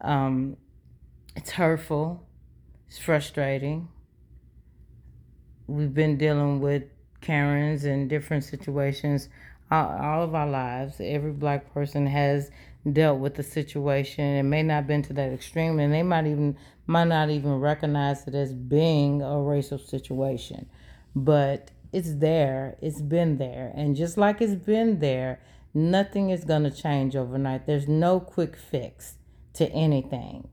Um, 0.00 0.56
it's 1.36 1.52
hurtful. 1.52 2.26
It's 2.88 2.98
frustrating. 2.98 3.88
We've 5.66 5.94
been 5.94 6.16
dealing 6.16 6.60
with 6.60 6.84
Karens 7.20 7.84
in 7.84 8.08
different 8.08 8.44
situations 8.44 9.28
all, 9.70 10.22
of 10.22 10.34
our 10.34 10.48
lives. 10.48 10.96
Every 11.00 11.32
black 11.32 11.72
person 11.72 12.06
has 12.06 12.50
dealt 12.90 13.20
with 13.20 13.34
the 13.34 13.42
situation. 13.42 14.24
It 14.24 14.42
may 14.42 14.62
not 14.62 14.86
been 14.86 15.02
to 15.02 15.12
that 15.14 15.32
extreme, 15.32 15.78
and 15.78 15.92
they 15.92 16.02
might 16.02 16.26
even 16.26 16.56
might 16.86 17.04
not 17.04 17.30
even 17.30 17.60
recognize 17.60 18.26
it 18.26 18.34
as 18.34 18.52
being 18.52 19.22
a 19.22 19.40
racial 19.40 19.78
situation. 19.78 20.66
But 21.14 21.70
it's 21.92 22.14
there. 22.14 22.76
It's 22.80 23.00
been 23.00 23.38
there, 23.38 23.72
and 23.74 23.96
just 23.96 24.16
like 24.16 24.40
it's 24.40 24.54
been 24.54 25.00
there, 25.00 25.40
nothing 25.74 26.30
is 26.30 26.44
going 26.44 26.64
to 26.64 26.70
change 26.70 27.16
overnight. 27.16 27.66
There's 27.66 27.88
no 27.88 28.20
quick 28.20 28.56
fix 28.56 29.14
to 29.54 29.68
anything. 29.70 30.48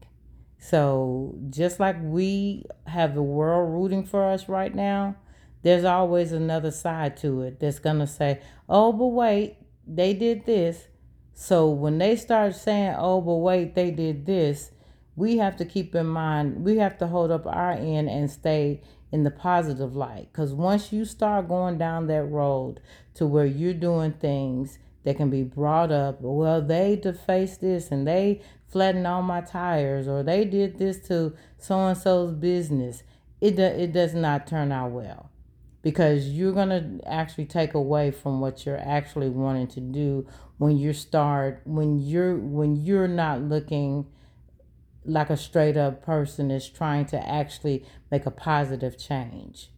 So, 0.60 1.36
just 1.50 1.80
like 1.80 1.96
we 2.02 2.66
have 2.88 3.14
the 3.14 3.22
world 3.22 3.72
rooting 3.74 4.04
for 4.04 4.24
us 4.24 4.50
right 4.50 4.74
now, 4.74 5.16
there's 5.64 5.84
always 5.84 6.32
another 6.32 6.72
side 6.72 7.18
to 7.18 7.42
it 7.42 7.60
that's 7.60 7.80
going 7.80 8.00
to 8.00 8.08
say, 8.08 8.42
oh, 8.70 8.94
but 8.94 9.08
wait, 9.08 9.58
they 9.86 10.14
did 10.14 10.46
this. 10.46 10.88
So, 11.34 11.70
when 11.70 11.98
they 11.98 12.16
start 12.16 12.56
saying, 12.56 12.96
oh, 12.98 13.22
but 13.22 13.36
wait, 13.36 13.76
they 13.76 13.92
did 13.92 14.26
this, 14.26 14.72
we 15.16 15.38
have 15.38 15.56
to 15.58 15.66
keep 15.66 15.94
in 15.94 16.08
mind, 16.08 16.64
we 16.64 16.78
have 16.78 16.98
to 17.00 17.08
hold 17.08 17.32
up 17.32 17.46
our 17.46 17.72
end 17.72 18.10
and 18.10 18.30
stay 18.30 18.82
in 19.12 19.24
the 19.24 19.32
positive 19.32 19.96
light. 19.96 20.30
Because 20.32 20.54
once 20.54 20.92
you 20.92 21.06
start 21.06 21.48
going 21.48 21.78
down 21.78 22.08
that 22.08 22.24
road 22.24 22.80
to 23.16 23.26
where 23.26 23.46
you're 23.46 23.74
doing 23.74 24.14
things 24.14 24.80
that 25.04 25.18
can 25.18 25.30
be 25.30 25.44
brought 25.44 25.92
up, 25.92 26.22
well, 26.22 26.62
they 26.62 26.96
defaced 26.96 27.62
this 27.62 27.92
and 27.92 28.08
they 28.08 28.42
flattened 28.68 29.08
all 29.08 29.22
my 29.22 29.42
tires 29.42 30.08
or 30.08 30.24
they 30.24 30.44
did 30.44 30.78
this 30.78 31.00
to 31.08 31.34
so 31.58 31.80
and 31.88 31.98
so's 31.98 32.34
business, 32.34 33.04
it, 33.40 33.56
do, 33.56 33.64
it 33.64 33.94
does 33.94 34.14
not 34.14 34.48
turn 34.48 34.72
out 34.72 34.92
well 34.92 35.32
because 35.82 36.30
you're 36.30 36.54
going 36.54 36.70
to 36.70 37.08
actually 37.08 37.46
take 37.46 37.74
away 37.74 38.12
from 38.12 38.42
what 38.42 38.66
you're 38.66 38.80
actually 38.80 39.30
wanting 39.30 39.68
to 39.68 39.80
do 39.80 40.28
when 40.58 40.78
you 40.78 40.92
start 40.92 41.62
when 41.66 42.00
you're 42.00 42.36
when 42.36 42.76
you're 42.76 43.08
not 43.08 43.42
looking 43.42 44.06
like 45.06 45.30
a 45.30 45.38
straight 45.38 45.78
up 45.78 46.04
person 46.04 46.52
is 46.52 46.68
trying 46.68 47.06
to 47.06 47.28
actually 47.28 47.86
make 48.12 48.26
a 48.26 48.32
positive 48.32 48.98
change. 48.98 49.70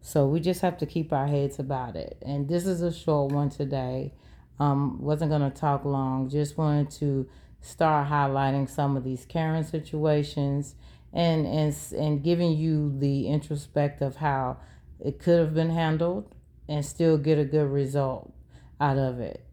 So 0.00 0.26
we 0.26 0.40
just 0.40 0.60
have 0.62 0.76
to 0.78 0.86
keep 0.86 1.12
our 1.12 1.28
heads 1.28 1.58
about 1.58 1.96
it. 1.96 2.18
And 2.20 2.48
this 2.48 2.66
is 2.66 2.82
a 2.82 2.92
short 2.92 3.32
one 3.32 3.48
today. 3.48 4.12
Um, 4.58 5.00
wasn't 5.00 5.30
gonna 5.30 5.50
talk 5.50 5.84
long. 5.84 6.28
Just 6.28 6.58
wanted 6.58 6.90
to 6.92 7.28
start 7.60 8.08
highlighting 8.08 8.68
some 8.68 8.96
of 8.96 9.04
these 9.04 9.24
Karen 9.24 9.64
situations 9.64 10.74
and 11.12 11.46
and 11.46 11.74
and 11.96 12.22
giving 12.22 12.52
you 12.56 12.94
the 12.98 13.28
introspect 13.28 14.02
of 14.02 14.16
how 14.16 14.58
it 15.04 15.18
could 15.18 15.38
have 15.38 15.54
been 15.54 15.70
handled 15.70 16.34
and 16.68 16.84
still 16.84 17.18
get 17.18 17.38
a 17.38 17.44
good 17.44 17.70
result 17.70 18.32
out 18.80 18.98
of 18.98 19.20
it. 19.20 19.44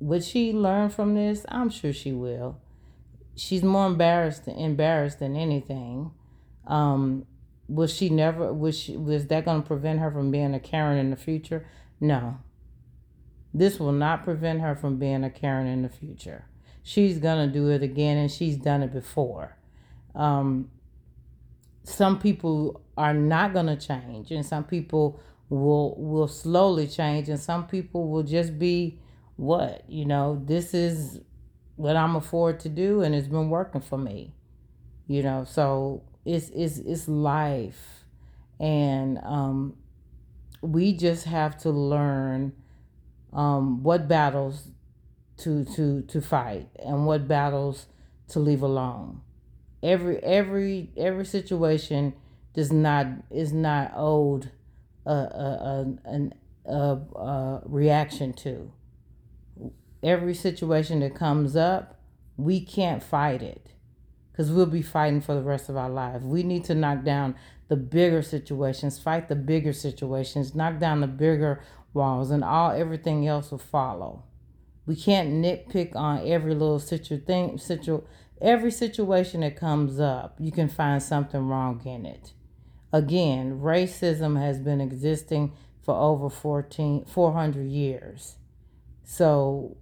Would 0.00 0.22
she 0.22 0.52
learn 0.52 0.90
from 0.90 1.14
this? 1.14 1.44
I'm 1.48 1.70
sure 1.70 1.92
she 1.92 2.12
will. 2.12 2.60
She's 3.34 3.62
more 3.62 3.86
embarrassed 3.86 4.46
embarrassed 4.46 5.18
than 5.18 5.36
anything. 5.36 6.12
Um, 6.66 7.26
was 7.68 7.92
she 7.92 8.08
never 8.08 8.52
was 8.52 8.78
she 8.78 8.96
was 8.96 9.26
that 9.26 9.44
going 9.44 9.62
to 9.62 9.66
prevent 9.66 9.98
her 10.00 10.10
from 10.10 10.30
being 10.30 10.54
a 10.54 10.60
Karen 10.60 10.98
in 10.98 11.10
the 11.10 11.16
future? 11.16 11.66
No. 12.00 12.38
This 13.54 13.80
will 13.80 13.92
not 13.92 14.24
prevent 14.24 14.60
her 14.60 14.76
from 14.76 14.98
being 14.98 15.24
a 15.24 15.30
Karen 15.30 15.66
in 15.66 15.82
the 15.82 15.88
future 15.88 16.44
she's 16.88 17.18
gonna 17.18 17.46
do 17.46 17.68
it 17.68 17.82
again 17.82 18.16
and 18.16 18.32
she's 18.32 18.56
done 18.56 18.82
it 18.82 18.90
before 18.90 19.54
um, 20.14 20.70
some 21.84 22.18
people 22.18 22.80
are 22.98 23.14
not 23.14 23.54
gonna 23.54 23.76
change. 23.76 24.30
And 24.30 24.44
some 24.44 24.64
people 24.64 25.20
will 25.48 25.94
will 25.96 26.28
slowly 26.28 26.86
change 26.86 27.30
and 27.30 27.40
some 27.40 27.66
people 27.66 28.08
will 28.08 28.22
just 28.22 28.58
be 28.58 28.98
what 29.36 29.82
you 29.88 30.04
know 30.04 30.42
this 30.44 30.74
is 30.74 31.20
what 31.76 31.96
i'm 31.96 32.16
afford 32.16 32.60
to 32.60 32.68
do 32.68 33.00
and 33.00 33.14
it's 33.14 33.28
been 33.28 33.48
working 33.48 33.80
for 33.80 33.96
me 33.96 34.34
you 35.08 35.22
know. 35.22 35.44
So 35.44 36.02
it's 36.24 36.50
it's 36.50 36.78
it's 36.78 37.08
life. 37.08 38.04
And 38.60 39.18
um, 39.24 39.74
we 40.60 40.92
just 40.92 41.24
have 41.24 41.58
to 41.58 41.70
learn 41.70 42.52
um, 43.32 43.82
what 43.82 44.06
battles 44.06 44.68
to 45.38 45.64
to 45.64 46.02
to 46.02 46.20
fight 46.20 46.68
and 46.84 47.06
what 47.06 47.26
battles 47.26 47.86
to 48.28 48.38
leave 48.38 48.62
alone. 48.62 49.22
Every 49.82 50.18
every 50.22 50.90
every 50.96 51.24
situation 51.24 52.14
does 52.58 52.72
not 52.72 53.06
is 53.30 53.52
not 53.52 53.92
owed 53.94 54.50
a 55.06 55.12
a, 55.12 55.86
a, 56.66 56.72
a, 56.74 57.62
reaction 57.66 58.32
to. 58.32 58.72
Every 60.02 60.34
situation 60.34 60.98
that 61.00 61.14
comes 61.14 61.54
up, 61.54 62.00
we 62.36 62.60
can't 62.60 63.00
fight 63.00 63.42
it 63.42 63.68
because 64.32 64.50
we'll 64.50 64.66
be 64.66 64.82
fighting 64.82 65.20
for 65.20 65.36
the 65.36 65.42
rest 65.42 65.68
of 65.68 65.76
our 65.76 65.88
life. 65.88 66.22
We 66.22 66.42
need 66.42 66.64
to 66.64 66.74
knock 66.74 67.04
down 67.04 67.36
the 67.68 67.76
bigger 67.76 68.22
situations, 68.22 68.98
fight 68.98 69.28
the 69.28 69.36
bigger 69.36 69.72
situations, 69.72 70.56
knock 70.56 70.80
down 70.80 71.00
the 71.00 71.06
bigger 71.06 71.62
walls, 71.94 72.32
and 72.32 72.42
all 72.42 72.72
everything 72.72 73.24
else 73.28 73.52
will 73.52 73.58
follow. 73.58 74.24
We 74.84 74.96
can't 74.96 75.28
nitpick 75.28 75.94
on 75.94 76.26
every 76.26 76.54
little 76.54 76.80
situ 76.80 77.18
thing, 77.18 77.56
situ 77.58 78.02
every 78.42 78.72
situation 78.72 79.42
that 79.42 79.54
comes 79.54 80.00
up. 80.00 80.34
You 80.40 80.50
can 80.50 80.68
find 80.68 81.00
something 81.00 81.46
wrong 81.46 81.80
in 81.84 82.04
it. 82.04 82.32
Again, 82.92 83.60
racism 83.60 84.38
has 84.38 84.58
been 84.58 84.80
existing 84.80 85.52
for 85.82 85.94
over 85.94 86.30
14, 86.30 87.04
400 87.04 87.66
years. 87.66 88.36
So, 89.04 89.76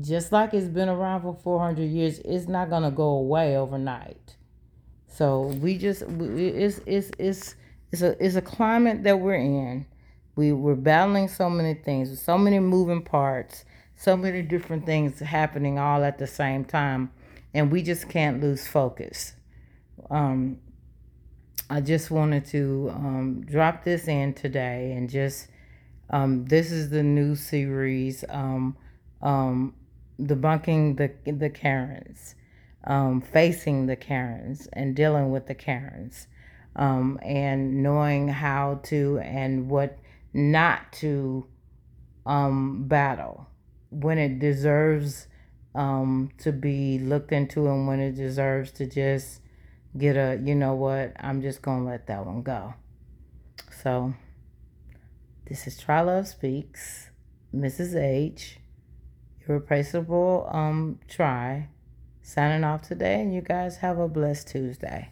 just 0.00 0.32
like 0.32 0.54
it's 0.54 0.68
been 0.68 0.88
around 0.88 1.22
for 1.22 1.34
400 1.34 1.84
years, 1.84 2.18
it's 2.20 2.48
not 2.48 2.70
going 2.70 2.82
to 2.82 2.90
go 2.90 3.08
away 3.08 3.56
overnight. 3.56 4.36
So, 5.06 5.42
we 5.60 5.78
just, 5.78 6.02
it's, 6.02 6.80
it's, 6.86 7.10
it's, 7.18 7.54
it's, 7.92 8.02
a, 8.02 8.24
it's 8.24 8.36
a 8.36 8.42
climate 8.42 9.04
that 9.04 9.20
we're 9.20 9.34
in. 9.34 9.86
We, 10.34 10.52
we're 10.52 10.74
battling 10.74 11.28
so 11.28 11.50
many 11.50 11.74
things, 11.74 12.20
so 12.20 12.38
many 12.38 12.58
moving 12.58 13.02
parts 13.02 13.64
so 14.02 14.16
many 14.16 14.42
different 14.42 14.84
things 14.84 15.20
happening 15.20 15.78
all 15.78 16.02
at 16.02 16.18
the 16.18 16.26
same 16.26 16.64
time, 16.64 17.12
and 17.54 17.70
we 17.70 17.82
just 17.82 18.08
can't 18.08 18.40
lose 18.40 18.66
focus. 18.66 19.34
Um, 20.10 20.58
I 21.72 21.80
just 21.80 22.10
wanted 22.10 22.44
to 22.48 22.92
um, 22.94 23.46
drop 23.46 23.82
this 23.82 24.06
in 24.06 24.34
today 24.34 24.92
and 24.94 25.08
just 25.08 25.48
um, 26.10 26.44
this 26.44 26.70
is 26.70 26.90
the 26.90 27.02
new 27.02 27.34
series 27.34 28.26
um, 28.28 28.76
um, 29.22 29.74
debunking 30.20 30.98
the 30.98 31.32
the 31.32 31.48
Karens. 31.48 32.34
um, 32.84 33.22
facing 33.22 33.86
the 33.86 33.96
Karens 33.96 34.68
and 34.74 34.94
dealing 34.94 35.30
with 35.30 35.46
the 35.46 35.54
Karens 35.54 36.26
um, 36.76 37.18
and 37.22 37.82
knowing 37.82 38.28
how 38.28 38.80
to 38.84 39.18
and 39.20 39.70
what 39.70 39.98
not 40.34 40.92
to 41.00 41.46
battle 42.26 43.46
when 43.88 44.18
it 44.18 44.38
deserves 44.38 45.26
to 45.74 46.52
be 46.52 46.98
looked 46.98 47.32
into 47.32 47.66
and 47.66 47.88
when 47.88 47.98
it 47.98 48.12
deserves 48.14 48.72
to 48.72 48.84
just 48.84 49.41
get 49.96 50.16
a, 50.16 50.40
you 50.42 50.54
know 50.54 50.74
what, 50.74 51.12
I'm 51.18 51.42
just 51.42 51.62
going 51.62 51.80
to 51.80 51.90
let 51.90 52.06
that 52.06 52.24
one 52.24 52.42
go. 52.42 52.74
So, 53.82 54.14
this 55.46 55.66
is 55.66 55.78
Try 55.78 56.00
Love 56.00 56.28
Speaks, 56.28 57.10
Mrs. 57.54 57.94
H, 57.96 58.58
irreplaceable 59.46 60.48
um, 60.52 60.98
Try, 61.08 61.68
signing 62.22 62.64
off 62.64 62.82
today, 62.82 63.20
and 63.20 63.34
you 63.34 63.40
guys 63.40 63.78
have 63.78 63.98
a 63.98 64.08
blessed 64.08 64.48
Tuesday. 64.48 65.10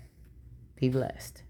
Be 0.77 0.89
blessed. 0.89 1.43